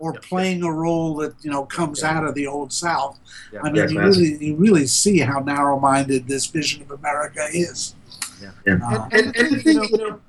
[0.00, 3.20] Or playing a role that you know comes out of the old South.
[3.52, 3.60] Yeah.
[3.62, 7.94] I mean, Yes, you really, you really see how narrow-minded this vision of America is.
[8.42, 8.50] Yeah.
[8.66, 8.78] Yeah.
[8.82, 10.20] Uh, and, and, and you know,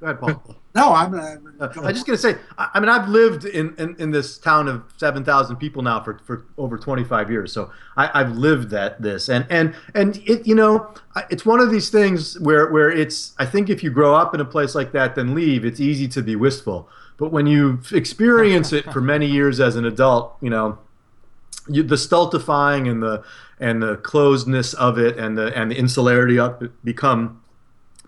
[0.00, 0.56] go ahead, Paul.
[0.74, 1.14] No, I'm.
[1.14, 4.36] Uh, Uh, I'm just gonna say, I, I mean, I've lived in, in, in this
[4.38, 8.70] town of seven thousand people now for, for over 25 years, so I, I've lived
[8.70, 10.92] that this, and and and it, you know,
[11.30, 13.34] it's one of these things where where it's.
[13.38, 15.64] I think if you grow up in a place like that, then leave.
[15.64, 16.88] It's easy to be wistful,
[17.22, 20.80] but when you experience it for many years as an adult, you know,
[21.68, 23.22] you, the stultifying and the
[23.60, 27.40] and the closedness of it and the and the insularity of become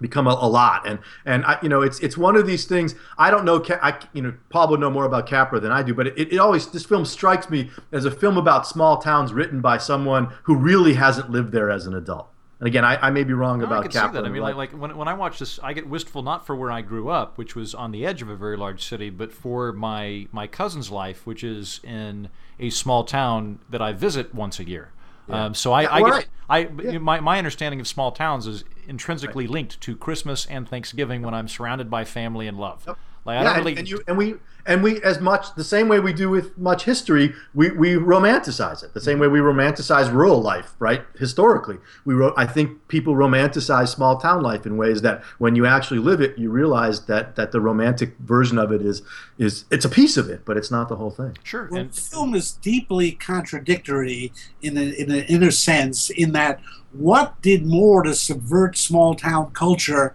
[0.00, 0.84] become a, a lot.
[0.84, 3.96] And and I, you know it's it's one of these things I don't know I
[4.14, 6.66] you know Paul would know more about Capra than I do but it, it always
[6.72, 10.94] this film strikes me as a film about small towns written by someone who really
[10.94, 13.80] hasn't lived there as an adult and again I, I may be wrong No, about
[13.80, 14.24] I can see that.
[14.24, 16.70] I mean, like- like, when, when I watch this, I get wistful not for where
[16.70, 19.72] I grew up, which was on the edge of a very large city, but for
[19.72, 24.64] my my cousin's life, which is in a small town that I visit once a
[24.68, 24.90] year.
[25.28, 26.58] Um, so I, Yeah, I, get, I
[26.92, 26.98] Yeah.
[26.98, 31.48] my, my understanding of small towns is intrinsically linked to Christmas and Thanksgiving when I'm
[31.48, 32.86] surrounded by family and love.
[33.24, 33.78] Like I yeah, don't and, really.
[33.78, 34.34] and you and we
[34.66, 38.82] and we as much the same way we do with much history, we, we romanticize
[38.82, 38.94] it.
[38.94, 41.02] The same way we romanticize rural life, right?
[41.18, 42.34] Historically, we wrote.
[42.36, 46.38] I think people romanticize small town life in ways that when you actually live it,
[46.38, 49.02] you realize that that the romantic version of it is
[49.38, 51.36] is it's a piece of it, but it's not the whole thing.
[51.42, 51.68] sure.
[51.70, 54.32] Well, and, the film is deeply contradictory
[54.62, 56.60] in, a, in an inner sense, in that
[56.92, 60.14] what did more to subvert small town culture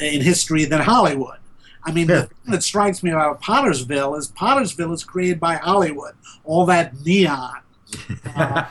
[0.00, 1.37] in history than Hollywood?
[1.88, 2.14] I mean, Yeah.
[2.16, 6.14] the thing that strikes me about Pottersville is Pottersville is created by Hollywood.
[6.44, 7.54] All that neon.
[8.36, 8.64] Uh, uh,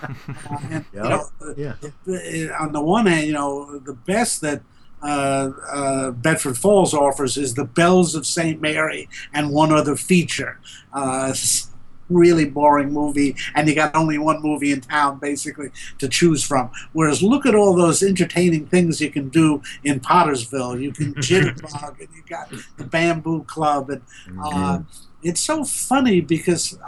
[0.70, 1.10] and, you Yeah.
[1.10, 1.74] know, Yeah.
[2.06, 4.62] the- on the one hand, you know, the best that
[5.04, 8.60] uh, uh, Bedford Falls offers is the Bells of St.
[8.60, 10.60] Mary and one other feature.
[10.92, 11.34] Uh,
[12.10, 16.70] really boring movie, and you got only one movie in town basically to choose from.
[16.94, 20.82] Whereas, look at all those entertaining things you can do in Pottersville.
[20.82, 24.02] You can jitterbug, and you got the Bamboo Club, and
[24.44, 24.80] uh,
[25.28, 26.88] it's so funny because uh,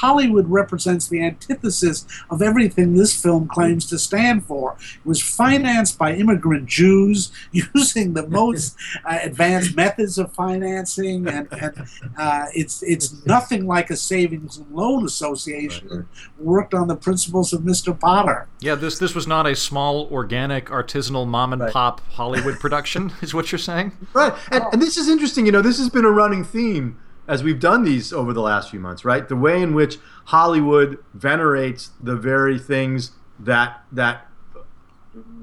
[0.00, 4.76] Hollywood represents the antithesis of everything this film claims to stand for.
[4.80, 11.48] It was financed by immigrant Jews using the most uh, advanced methods of financing, and,
[11.52, 11.74] and
[12.18, 16.06] uh, it's it's nothing like a savings and loan association Right, right.
[16.38, 17.98] worked on the principles of Mr.
[17.98, 18.48] Potter.
[18.60, 21.72] yeah, this this was not a small, organic, artisanal, mom and Right.
[21.72, 23.92] pop Hollywood production, is what you're saying?
[24.12, 24.32] Right.
[24.50, 25.46] And, and this is interesting.
[25.46, 26.98] You know, this has been a running theme
[27.28, 29.28] as we've done these over the last few months, right?
[29.28, 34.26] The way in which Hollywood venerates the very things that that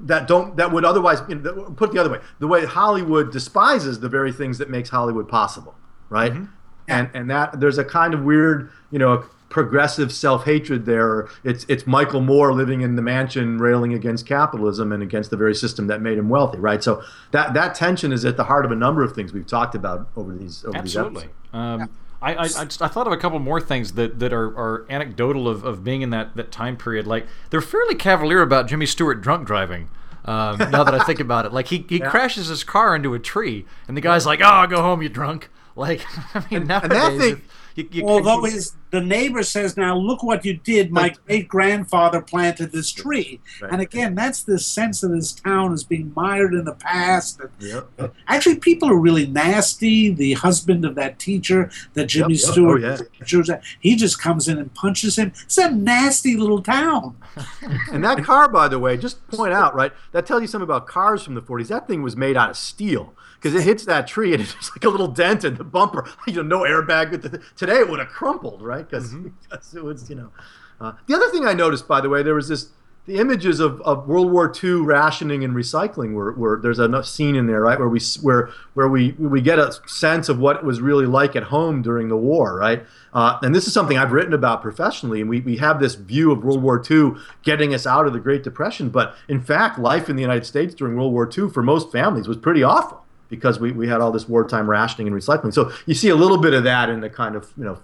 [0.02, 4.00] that don't that would otherwise you know, put the other way the way Hollywood despises
[4.00, 5.74] the very things that makes Hollywood possible,
[6.08, 6.32] right?
[6.32, 6.44] Mm-hmm.
[6.88, 11.28] And and that there's a kind of weird you know progressive self hatred there.
[11.44, 15.54] It's it's Michael Moore living in the mansion railing against capitalism and against the very
[15.54, 16.82] system that made him wealthy, right?
[16.82, 19.74] So that that tension is at the heart of a number of things we've talked
[19.74, 21.22] about over these over Absolutely.
[21.22, 21.82] these episodes.
[21.82, 21.90] Um,
[22.22, 24.86] I, I, I, just, I thought of a couple more things that, that are, are
[24.88, 27.06] anecdotal of, of being in that, that time period.
[27.06, 29.90] Like, they're fairly cavalier about Jimmy Stewart drunk driving.
[30.24, 33.18] Um, now that I think about it, like he, he crashes his car into a
[33.18, 36.04] tree, and the guy's like, "Oh, go home, you drunk." Like,
[36.34, 39.96] I mean, and that nowadays, thing- if- You, you, Although his the neighbor says, "Now
[39.96, 40.92] look what you did.
[40.92, 43.72] My great grandfather planted this tree." Right.
[43.72, 47.40] And again, that's this sense of this town as being mired in the past.
[47.58, 48.14] Yep.
[48.28, 50.10] actually, people are really nasty.
[50.12, 52.52] The husband of that teacher that Jimmy Yep, yep.
[52.52, 53.60] Stewart, Oh, yeah.
[53.80, 55.32] he just comes in and punches him.
[55.44, 57.16] It's a nasty little town.
[57.92, 59.92] And that car, by the way, just point out, right?
[60.12, 61.68] That tells you something about cars from the 40s.
[61.68, 64.72] That thing was made out of steel because it hits that tree and it's just
[64.76, 66.08] like a little dent in the bumper.
[66.26, 67.40] You know, no airbag.
[67.56, 68.75] Today it would have crumpled, right?
[68.78, 69.14] Because
[69.74, 70.30] it was, you know.
[70.80, 72.70] Uh, the other thing I noticed, by the way, there was this.
[73.06, 77.36] The images of, of World War II rationing and recycling were, were there's a scene
[77.36, 80.64] in there right where we where where we we get a sense of what it
[80.64, 82.84] was really like at home during the war right
[83.14, 86.32] uh, and this is something I've written about professionally and we, we have this view
[86.32, 87.12] of World War II
[87.44, 90.74] getting us out of the Great Depression but in fact life in the United States
[90.74, 94.10] during World War II for most families was pretty awful because we, we had all
[94.10, 97.08] this wartime rationing and recycling so you see a little bit of that in the
[97.08, 97.78] kind of you know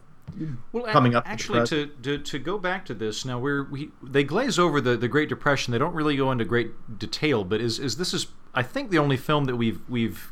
[0.73, 4.25] well, coming up Actually, to, to, to go back to this now, we're we they
[4.25, 5.73] glaze over the, the Great Depression.
[5.73, 8.99] They don't really go into great detail, but is, is this is I think the
[8.99, 10.32] only film that we've we've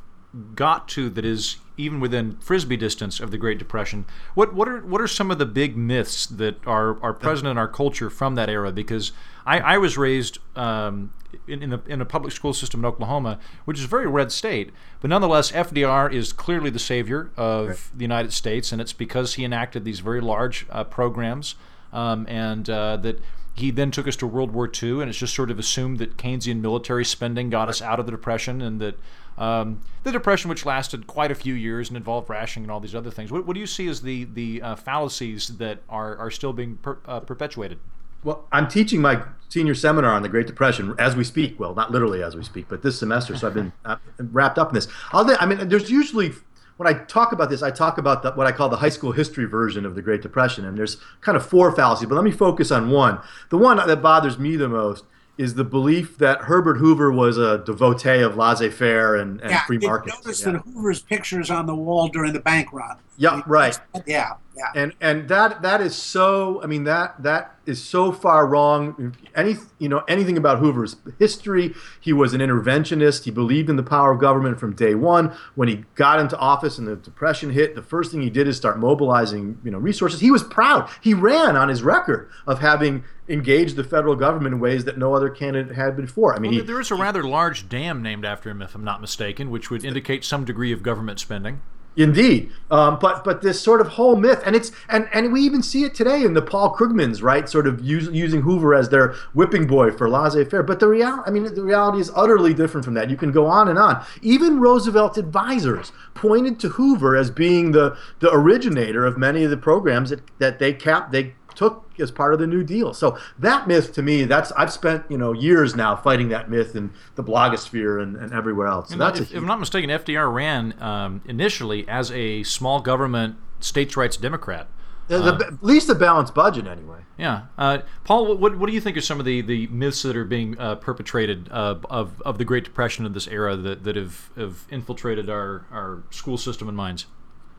[0.54, 4.04] got to that is even within frisbee distance of the Great Depression.
[4.34, 7.58] What what are what are some of the big myths that are are present in
[7.58, 8.70] our culture from that era?
[8.70, 9.12] Because
[9.46, 11.12] I, I was raised um,
[11.46, 14.30] in, in, the, in a public school system in Oklahoma, which is a very red
[14.30, 19.34] state, but nonetheless, FDR is clearly the savior of the United States, and it's because
[19.34, 21.54] he enacted these very large uh, programs,
[21.92, 23.20] um, and uh, that
[23.54, 26.16] he then took us to World War II, and it's just sort of assumed that
[26.16, 28.96] Keynesian military spending got us out of the Depression, and that
[29.40, 32.94] um, the Depression, which lasted quite a few years and involved rationing and all these
[32.94, 33.32] other things.
[33.32, 36.76] What, what do you see as the the uh, fallacies that are, are still being
[36.76, 37.78] per, uh, perpetuated?
[38.22, 41.58] Well, I'm teaching my senior seminar on the Great Depression as we speak.
[41.58, 43.34] Well, not literally as we speak, but this semester.
[43.34, 44.88] So I've been uh, wrapped up in this.
[45.12, 46.32] I'll, I mean, there's usually
[46.76, 49.12] when I talk about this, I talk about the, what I call the high school
[49.12, 52.08] history version of the Great Depression, and there's kind of four fallacies.
[52.08, 53.20] But let me focus on one.
[53.50, 55.04] The one that bothers me the most
[55.38, 59.78] is the belief that Herbert Hoover was a devotee of laissez-faire and, and yeah, free
[59.78, 60.16] markets.
[60.24, 60.52] notice Yeah.
[60.52, 62.96] that Hoover's pictures on the wall during the bank run.
[63.16, 63.78] yeah, right.
[64.06, 64.82] Yeah, yeah.
[64.82, 69.16] and and that that is so i mean that that is so far wrong.
[69.34, 73.24] Any you know anything about hoover's history he was an interventionist.
[73.24, 75.34] He believed in the power of government from day one.
[75.54, 78.56] When he got into office and the depression hit the first thing he did is
[78.56, 80.20] start mobilizing you know resources.
[80.20, 80.90] He was proud.
[81.00, 85.14] He ran on his record of having engaged the federal government in ways that no
[85.14, 86.34] other candidate had before.
[86.34, 88.84] I mean Well, he, there is a rather large dam named after him, if I'm
[88.84, 91.60] not mistaken, which would indicate some degree of government spending.
[92.00, 95.62] Indeed, um, but but this sort of whole myth, and it's and and we even
[95.62, 97.46] see it today in the Paul Krugmans, right?
[97.46, 100.62] Sort of use, using Hoover as their whipping boy for laissez-faire.
[100.62, 103.10] But the real, I mean, the reality is utterly different from that.
[103.10, 104.02] You can go on and on.
[104.22, 109.58] Even Roosevelt's advisors pointed to Hoover as being the the originator of many of the
[109.58, 112.94] programs that that they cap they took as part of the New Deal.
[112.94, 116.76] So that myth to me, that's I've spent you know years now fighting that myth
[116.76, 118.88] in the blogosphere and, and everywhere else.
[118.88, 122.80] So And that's if, if I'm not mistaken, FDR ran um, initially as a small
[122.80, 124.68] government states' rights Democrat.
[125.08, 127.00] the, the, at least a balanced budget anyway.
[127.18, 130.16] Yeah, uh, Paul, what, what do you think are some of the, the myths that
[130.16, 133.96] are being uh, perpetrated uh, of, of the Great Depression of this era that, that
[133.96, 137.06] have, have infiltrated our, our school system and minds?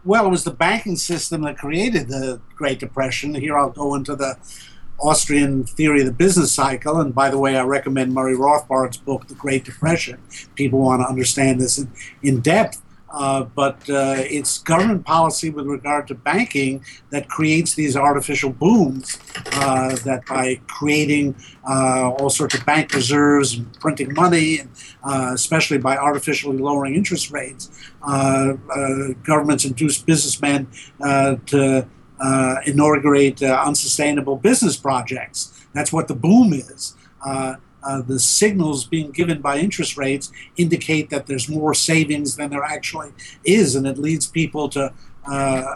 [0.03, 3.35] Well, it was the banking system that created the Great Depression.
[3.35, 4.37] Here I'll go into the
[4.99, 6.99] Austrian theory of the business cycle.
[6.99, 10.19] And by the way, I recommend Murray Rothbard's book, The Great Depression.
[10.55, 11.91] People want to understand this in,
[12.23, 12.81] in depth.
[13.11, 19.19] Uh, but uh, it's government policy with regard to banking that creates these artificial booms
[19.53, 21.35] uh, that by creating
[21.67, 24.69] uh, all sorts of bank reserves and printing money, and
[25.03, 27.69] uh, especially by artificially lowering interest rates,
[29.23, 30.67] governments induce businessmen
[31.45, 31.87] to
[32.65, 35.67] inaugurate unsustainable business projects.
[35.73, 36.95] That's what the boom is.
[37.83, 42.63] Uh, the signals being given by interest rates indicate that there's more savings than there
[42.63, 43.11] actually
[43.43, 44.93] is, and it leads people to
[45.27, 45.35] uh,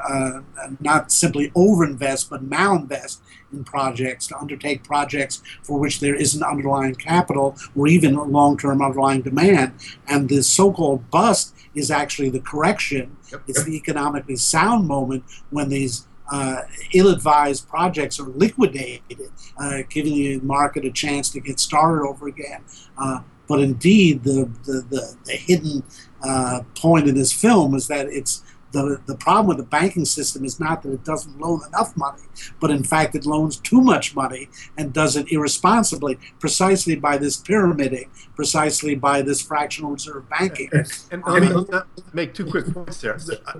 [0.09, 0.41] uh,
[0.79, 3.19] not simply overinvest but malinvest
[3.53, 8.81] in projects, to undertake projects for which there isn't underlying capital or even long term
[8.81, 9.73] underlying demand.
[10.07, 13.15] And the so called bust is actually the correction.
[13.31, 13.41] Yep.
[13.47, 16.61] It's the economically sound moment when these uh,
[16.93, 22.63] ill-advised projects are liquidated, uh, giving the market a chance to get started over again.
[22.97, 25.83] Uh, but indeed, the the, the, the hidden
[26.23, 30.43] uh, point in this film is that it's the, the problem with the banking system
[30.43, 32.23] is not that it doesn't loan enough money,
[32.59, 37.37] but in fact it loans too much money and does it irresponsibly, precisely by this
[37.37, 40.69] pyramiding, precisely by this fractional reserve banking.
[40.73, 43.15] And, and um, let me make two quick points there.
[43.15, 43.59] Uh,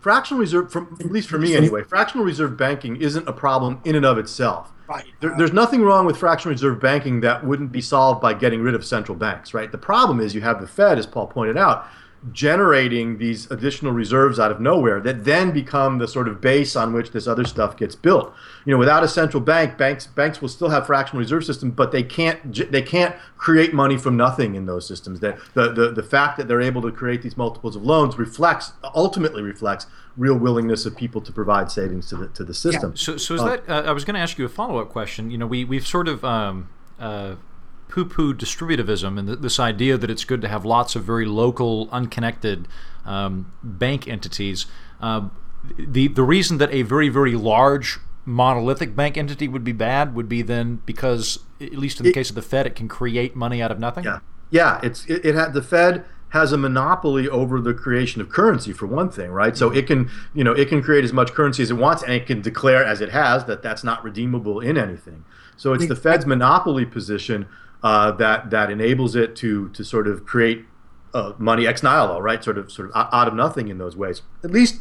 [0.00, 3.94] fractional reserve, from, at least for me anyway, fractional reserve banking isn't a problem in
[3.94, 4.72] and of itself.
[4.88, 5.04] Right.
[5.20, 8.74] There, there's nothing wrong with fractional reserve banking that wouldn't be solved by getting rid
[8.74, 9.70] of central banks, right?
[9.70, 11.86] The problem is you have the Fed, as Paul pointed out,
[12.32, 16.92] generating these additional reserves out of nowhere that then become the sort of base on
[16.92, 18.34] which this other stuff gets built.
[18.66, 21.92] You know, without a central bank, banks banks will still have fractional reserve systems, but
[21.92, 25.20] they can't they can't create money from nothing in those systems.
[25.20, 28.72] That the, the the fact that they're able to create these multiples of loans reflects
[28.94, 32.90] ultimately reflects real willingness of people to provide savings to the to the system.
[32.90, 33.02] Yeah.
[33.02, 34.90] So so is uh, that uh, I was going to ask you a follow up
[34.90, 35.30] question.
[35.30, 36.68] You know, we we've sort of um,
[36.98, 37.36] uh,
[37.90, 41.26] poo poo distributivism and th- this idea that it's good to have lots of very
[41.26, 42.68] local, unconnected
[43.04, 44.66] um, bank entities.
[45.00, 45.28] Uh,
[45.78, 50.28] the, the reason that a very, very large monolithic bank entity would be bad would
[50.28, 53.34] be then because, at least in the it, case of the Fed, it can create
[53.34, 54.04] money out of nothing?
[54.04, 54.20] Yeah.
[54.50, 58.72] Yeah, it's it, it had the Fed has a monopoly over the creation of currency
[58.72, 59.56] for one thing, right?
[59.56, 62.12] So it can, you know, it can create as much currency as it wants and
[62.12, 65.24] it can declare as it has that that's not redeemable in anything.
[65.56, 67.46] So it's the Fed's monopoly position
[67.82, 70.64] uh, that that enables it to to sort of create
[71.14, 72.42] uh, money ex nihilo, right?
[72.42, 74.22] Sort of sort of out of nothing in those ways.
[74.44, 74.80] At least.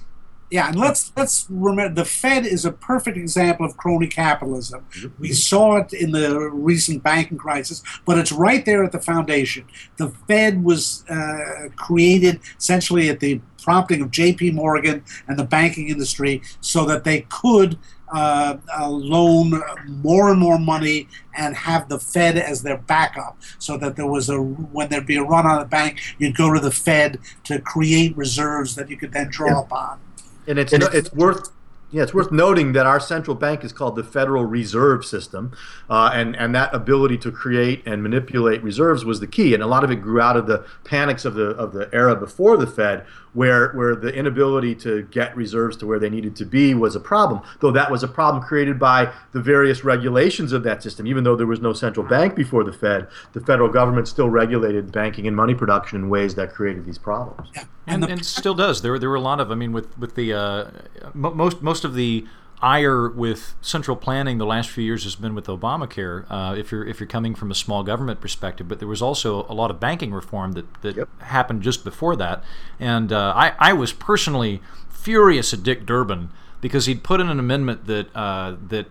[0.52, 4.84] Yeah, and let's let's remember the Fed is a perfect example of crony capitalism.
[5.20, 9.68] We saw it in the recent banking crisis, but it's right there at the foundation.
[9.98, 14.52] The Fed was uh, created essentially at the prompting of J.P.
[14.52, 17.78] Morgan and the banking industry, so that they could
[18.12, 21.08] uh, uh, loan more and more money
[21.38, 25.18] and have the Fed as their backup, so that there was a when there'd be
[25.18, 28.98] a run on the bank, you'd go to the Fed to create reserves that you
[28.98, 29.62] could then draw yeah.
[29.62, 30.00] upon.
[30.48, 31.50] And it's and it's worth
[31.92, 35.56] yeah, it's worth noting that our central bank is called the Federal Reserve System,
[35.90, 39.56] uh, and and that ability to create and manipulate reserves was the key.
[39.56, 42.16] And a lot of it grew out of the panics of the of the era
[42.16, 46.46] before the Fed, where where the inability to get reserves to where they needed to
[46.46, 47.42] be was a problem.
[47.60, 51.08] Though that was a problem created by the various regulations of that system.
[51.08, 54.92] Even though there was no central bank before the Fed, the federal government still regulated
[54.92, 57.50] banking and money production in ways that created these problems.
[57.56, 57.64] Yeah.
[57.88, 58.82] And, and, and still does.
[58.82, 59.52] There there were a lot of.
[59.52, 60.72] I mean, with with the uh,
[61.14, 62.26] most most of the
[62.62, 66.26] ire with central planning the last few years has been with Obamacare.
[66.30, 69.46] Uh, if you're if you're coming from a small government perspective, but there was also
[69.48, 71.22] a lot of banking reform that that yep.
[71.22, 72.44] happened just before that,
[72.80, 76.30] and uh, I I was personally furious at Dick Durbin
[76.62, 78.88] because he'd put in an amendment that uh, that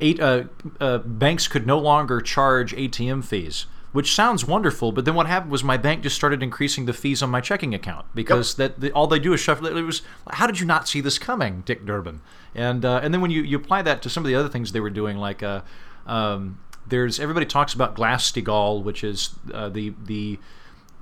[0.00, 0.44] eight uh,
[0.80, 4.90] uh, banks could no longer charge ATM fees which sounds wonderful.
[4.90, 7.76] But then what happened was my bank just started increasing the fees on my checking
[7.76, 8.74] account because yep.
[8.74, 9.68] that the, all they do is shuffle.
[9.68, 12.20] It was how did you not see this coming, Dick Durbin?
[12.56, 14.72] And uh, and then when you, you apply that to some of the other things
[14.72, 15.60] they were doing, like uh,
[16.08, 20.40] um, there's everybody talks about Glass Steagall, which is uh, the the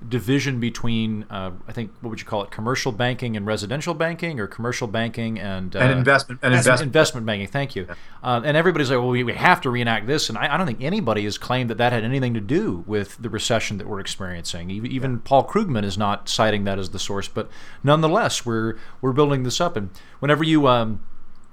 [0.09, 4.41] division between uh, I think what would you call it commercial banking and residential banking
[4.41, 6.83] or commercial banking and, uh, and investment and investment.
[6.83, 7.95] investment banking thank you yeah.
[8.23, 10.67] uh, and everybody's like well we, we have to reenact this and I, I, don't
[10.67, 14.01] think anybody has claimed that that had anything to do with the recession that we're
[14.01, 15.19] experiencing even yeah.
[15.25, 17.49] Paul Krugman is not citing that as the source but
[17.83, 19.91] nonetheless we're we're building this up and
[20.21, 21.05] whenever you um,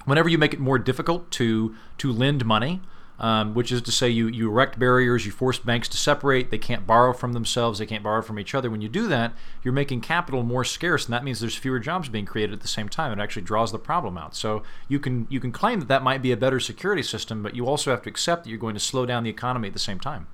[0.06, 2.82] whenever you make it more difficult to to lend money
[3.20, 6.57] um, which is to say you, you erect barriers, you force banks to separate, they
[6.57, 8.70] can't borrow from themselves, they can't borrow from each other.
[8.70, 12.09] When you do that, you're making capital more scarce, and that means there's fewer jobs
[12.09, 13.11] being created at the same time.
[13.11, 14.36] It actually draws the problem out.
[14.36, 17.55] So you can you can claim that that might be a better security system, but
[17.55, 19.80] you also have to accept that you're going to slow down the economy at the
[19.80, 20.28] same time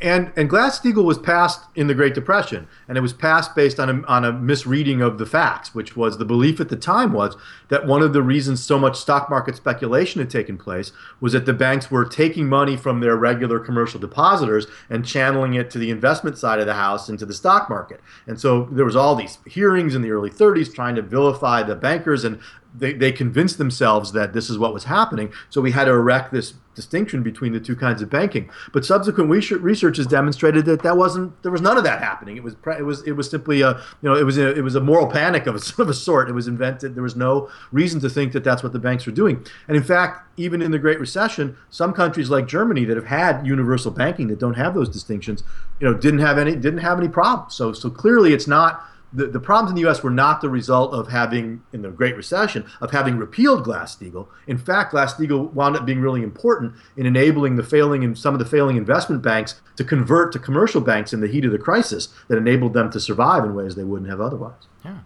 [0.00, 3.90] and and Glass-Steagall was passed in the Great Depression, and it was passed based on
[3.90, 7.36] a, on a misreading of the facts, which was the belief at the time was
[7.68, 11.44] that one of the reasons so much stock market speculation had taken place was that
[11.44, 15.90] the banks were taking money from their regular commercial depositors and channeling it to the
[15.90, 18.00] investment side of the house into the stock market.
[18.26, 21.74] And so there was all these hearings in the early 30s trying to vilify the
[21.74, 22.40] bankers and
[22.78, 25.32] they, they convinced themselves that this is what was happening.
[25.50, 28.50] So we had to erect this distinction between the two kinds of banking.
[28.72, 32.36] But subsequent research has demonstrated that that wasn't there was none of that happening.
[32.36, 34.74] It was it was it was simply a you know it was a, it was
[34.74, 36.28] a moral panic of a, of a sort.
[36.28, 36.94] It was invented.
[36.94, 39.44] There was no reason to think that that's what the banks were doing.
[39.66, 43.46] And in fact, even in the Great Recession, some countries like Germany that have had
[43.46, 45.42] universal banking that don't have those distinctions,
[45.80, 47.54] you know, didn't have any didn't have any problems.
[47.54, 50.02] So so clearly, it's not the, the problems in the U.S.
[50.02, 54.28] were not the result of having, in the Great Recession, of having repealed Glass-Steagall.
[54.46, 58.38] In fact, Glass-Steagall wound up being really important in enabling the failing and some of
[58.38, 62.08] the failing investment banks to convert to commercial banks in the heat of the crisis
[62.28, 64.66] that enabled them to survive in ways they wouldn't have otherwise.
[64.84, 64.98] Yeah.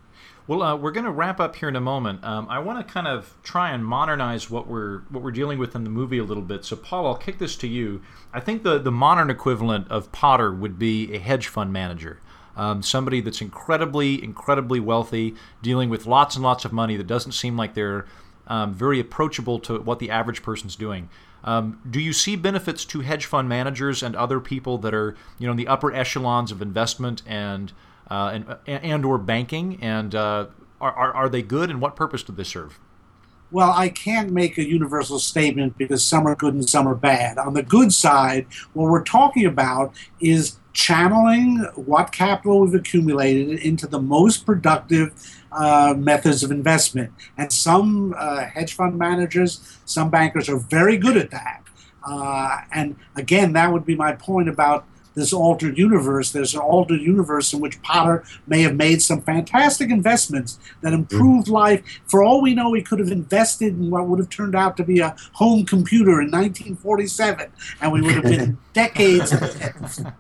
[0.46, 2.24] Well, uh, we're going to wrap up here in a moment.
[2.24, 5.76] Um, I want to kind of try and modernize what we're what we're dealing with
[5.76, 6.64] in the movie a little bit.
[6.64, 8.02] So, Paul, I'll kick this to you.
[8.32, 12.18] I think the the modern equivalent of Potter would be a hedge fund manager.
[12.60, 17.32] Um, somebody that's incredibly, incredibly wealthy, dealing with lots and lots of money that doesn't
[17.32, 18.04] seem like they're
[18.48, 21.08] um, very approachable to what the average person's doing.
[21.42, 25.46] Um, do you see benefits to hedge fund managers and other people that are, you
[25.46, 27.72] know, in the upper echelons of investment and
[28.10, 29.78] uh, and, and or banking?
[29.80, 30.48] And uh,
[30.82, 32.78] are, are, are they good, and what purpose do they serve?
[33.50, 37.38] Well, I can't make a universal statement because some are good and some are bad.
[37.38, 43.86] On the good side, what we're talking about is channeling what capital we've accumulated into
[43.86, 45.12] the most productive
[45.52, 47.12] uh, methods of investment.
[47.36, 51.62] And some uh, hedge fund managers, some bankers are very good at that.
[52.06, 56.32] Uh, and again, that would be my point about this altered universe.
[56.32, 61.48] There's an altered universe in which Potter may have made some fantastic investments that improved
[61.48, 61.52] mm.
[61.52, 61.82] life.
[62.06, 64.84] For all we know, he could have invested in what would have turned out to
[64.84, 67.50] be a home computer in 1947,
[67.80, 69.34] and we would have been decades.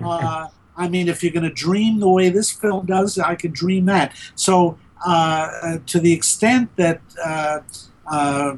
[0.00, 3.52] Uh, I mean, if you're going to dream the way this film does, I could
[3.52, 4.14] dream that.
[4.34, 7.60] So, uh, to the extent that uh,
[8.06, 8.56] uh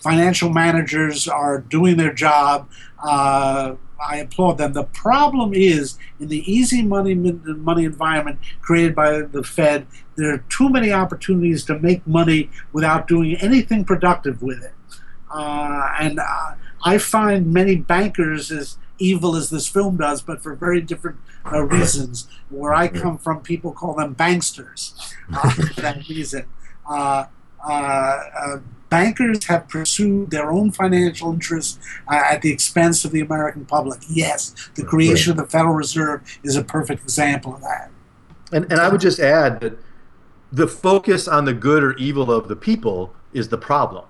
[0.00, 2.68] financial managers are doing their job,
[3.02, 3.74] uh,
[4.06, 4.72] I applaud them.
[4.72, 9.86] The problem is in the easy money money environment created by the Fed,
[10.16, 14.74] there are too many opportunities to make money without doing anything productive with it.
[15.30, 20.54] Uh, and uh, I find many bankers as evil as this film does, but for
[20.54, 21.18] very different
[21.50, 22.28] uh, reasons.
[22.50, 26.46] Where I come from, people call them banksters uh, for that reason.
[28.94, 34.00] Bankers have pursued their own financial interests uh, at the expense of the American public.
[34.08, 37.90] Yes, the creation of the Federal Reserve is a perfect example of that.
[38.52, 39.78] And, and I would just add that
[40.52, 44.04] the focus on the good or evil of the people is the problem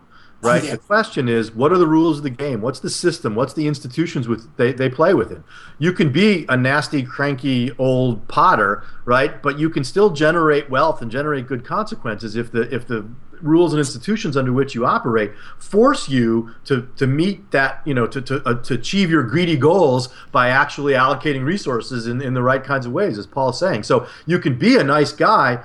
[0.45, 0.62] right?
[0.62, 0.72] Yeah.
[0.72, 2.61] The question is, what are the rules of the game?
[2.61, 3.35] What's the system?
[3.35, 5.43] What's the institutions with they, they play within?
[5.78, 9.43] You can be a nasty, cranky old Potter, right?
[9.43, 13.09] But you can still generate wealth and generate good consequences if the if the
[13.45, 18.07] rules and institutions under which you operate force you to to meet that you know
[18.07, 22.42] to to, uh, to achieve your greedy goals by actually allocating resources in, in the
[22.42, 25.62] right kinds of ways as paul's saying so you can be a nice guy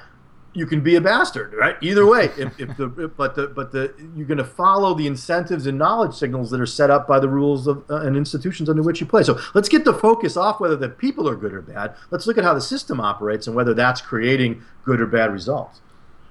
[0.54, 1.78] you can be a bastard, right?
[1.82, 5.06] Either way, if, if the if, but the but the you're going to follow the
[5.06, 8.68] incentives and knowledge signals that are set up by the rules of uh, and institutions
[8.68, 9.24] under which you play.
[9.24, 11.96] So let's get the focus off whether the people are good or bad.
[12.10, 15.82] Let's look at how the system operates and whether that's creating good or bad results.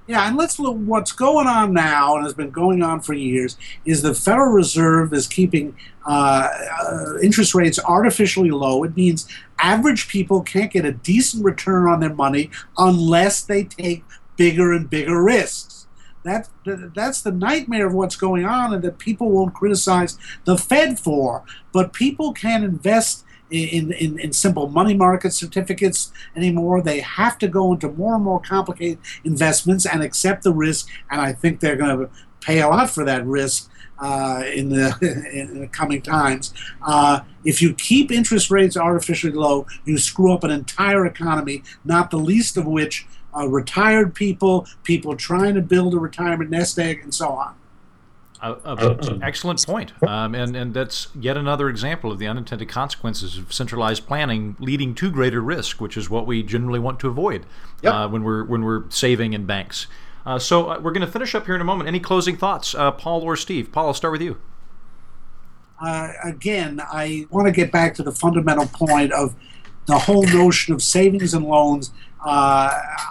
[0.09, 3.59] Yeah, and let's look what's going on now, and has been going on for years,
[3.85, 6.49] is the Federal Reserve is keeping uh,
[6.81, 8.85] uh, interest rates artificially low.
[8.85, 9.29] It means
[9.59, 14.03] average people can't get a decent return on their money unless they take
[14.37, 15.87] bigger and bigger risks.
[16.25, 20.99] That, that's the nightmare of what's going on, and that people won't criticize the Fed
[20.99, 21.45] for.
[21.71, 26.83] But people can't invest in, in, in simple money market certificates anymore.
[26.83, 30.89] They have to go into more and more complicated investments and accept the risk.
[31.11, 34.97] And I think they're going to pay a lot for that risk uh, in, the,
[35.33, 36.55] in the coming times.
[36.83, 42.11] Uh, if you keep interest rates artificially low, you screw up an entire economy, not
[42.11, 47.01] the least of which uh, retired people, people trying to build a retirement nest egg,
[47.03, 47.55] and so on.
[48.41, 49.93] Uh, uh, excellent point.
[50.07, 54.95] Um, and, and that's yet another example of the unintended consequences of centralized planning leading
[54.97, 57.47] to greater risk, which is what we generally want to avoid
[57.83, 57.93] yep.
[57.93, 59.89] uh, when, we're, when we're saving in banks.
[60.25, 61.89] Uh, so uh, we're going to finish up here in a moment.
[61.89, 63.73] Any closing thoughts, uh, Paul or Steve?
[63.73, 64.39] Paul, I'll start with you.
[66.23, 69.35] again, I want to get back to the fundamental point of
[69.87, 71.93] the whole notion of savings and loans
[72.25, 72.71] uh,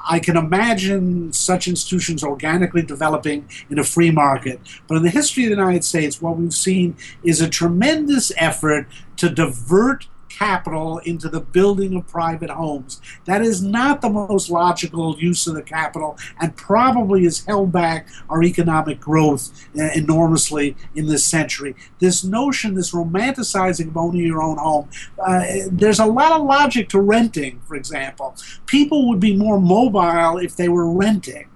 [0.10, 4.60] I can imagine such institutions organically developing in a free market.
[4.88, 8.88] But in the history of the United States, what we've seen is a tremendous effort
[9.18, 10.08] to divert
[10.38, 13.02] capital into the building of private homes.
[13.26, 18.08] That is not the most logical use of the capital and probably has held back
[18.30, 21.76] our economic growth uh, enormously in this century.
[22.00, 24.90] This notion, this romanticizing of owning your own home,
[25.26, 28.36] uh, there's a lot of logic to renting, for example.
[28.66, 31.48] People would be more mobile if they were renting.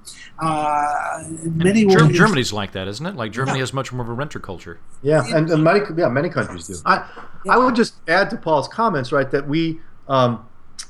[0.42, 3.16] Uh, many Germ- Germany's like that, isn't it?
[3.16, 3.64] Like Germany yeah.
[3.64, 4.80] has much more of a renter culture.
[5.04, 6.76] Yeah, and, and many yeah many countries do.
[6.86, 7.08] I
[7.46, 7.54] yeah.
[7.54, 9.80] I would just add to Paul's comments, right, that we.
[10.08, 10.48] Um,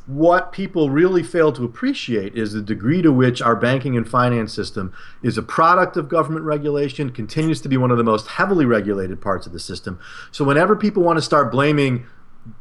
[0.07, 4.53] what people really fail to appreciate is the degree to which our banking and finance
[4.53, 4.91] system
[5.21, 9.21] is a product of government regulation, continues to be one of the most heavily regulated
[9.21, 9.99] parts of the system.
[10.31, 12.05] So, whenever people want to start blaming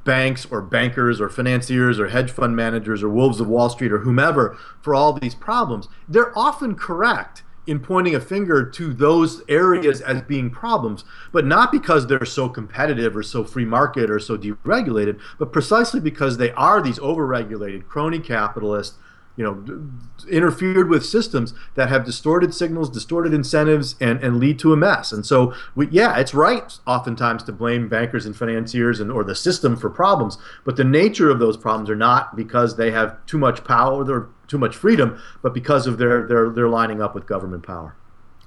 [0.05, 3.99] banks or bankers or financiers or hedge fund managers or wolves of Wall Street or
[3.99, 10.01] whomever for all these problems, they're often correct in pointing a finger to those areas
[10.01, 14.37] as being problems, but not because they're so competitive or so free market or so
[14.37, 18.95] deregulated, but precisely because they are these overregulated crony capitalist
[19.41, 24.75] you know, interfered with systems that have distorted signals, distorted incentives, and, and lead to
[24.75, 25.13] a mess.
[25.13, 29.35] And so, we, yeah, it's right oftentimes to blame bankers and financiers and or the
[29.35, 33.39] system for problems, but the nature of those problems are not because they have too
[33.39, 37.25] much power or too much freedom, but because of their their their lining up with
[37.25, 37.97] government power.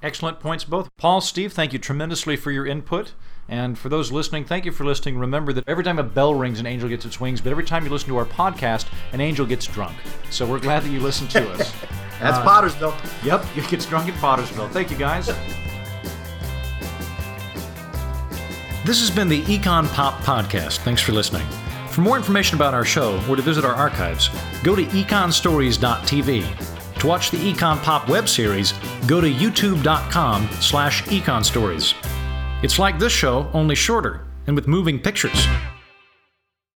[0.04, 0.96] Excellent points, both.
[0.98, 3.14] Paul, Steve, thank you tremendously for your input.
[3.50, 5.18] And for those listening, thank you for listening.
[5.18, 7.84] Remember that every time a bell rings, an angel gets its wings, but every time
[7.84, 9.96] you listen to our podcast, an angel gets drunk.
[10.30, 11.74] So we're glad that you listen to us.
[12.20, 13.26] That's uh, Pottersville.
[13.26, 14.70] Yep, you gets drunk in Pottersville.
[14.72, 15.28] Thank you, guys.
[18.86, 20.80] This has been the Econ Pop Podcast.
[20.80, 21.48] Thanks for listening.
[21.90, 24.30] For more information about our show or to visit our archives,
[24.64, 27.00] go to econstories.tv.
[27.00, 28.74] To watch the Econ Pop web series,
[29.08, 31.94] go to youtube.com slash econstories.
[32.64, 35.48] It's like this show, only shorter, and with moving pictures.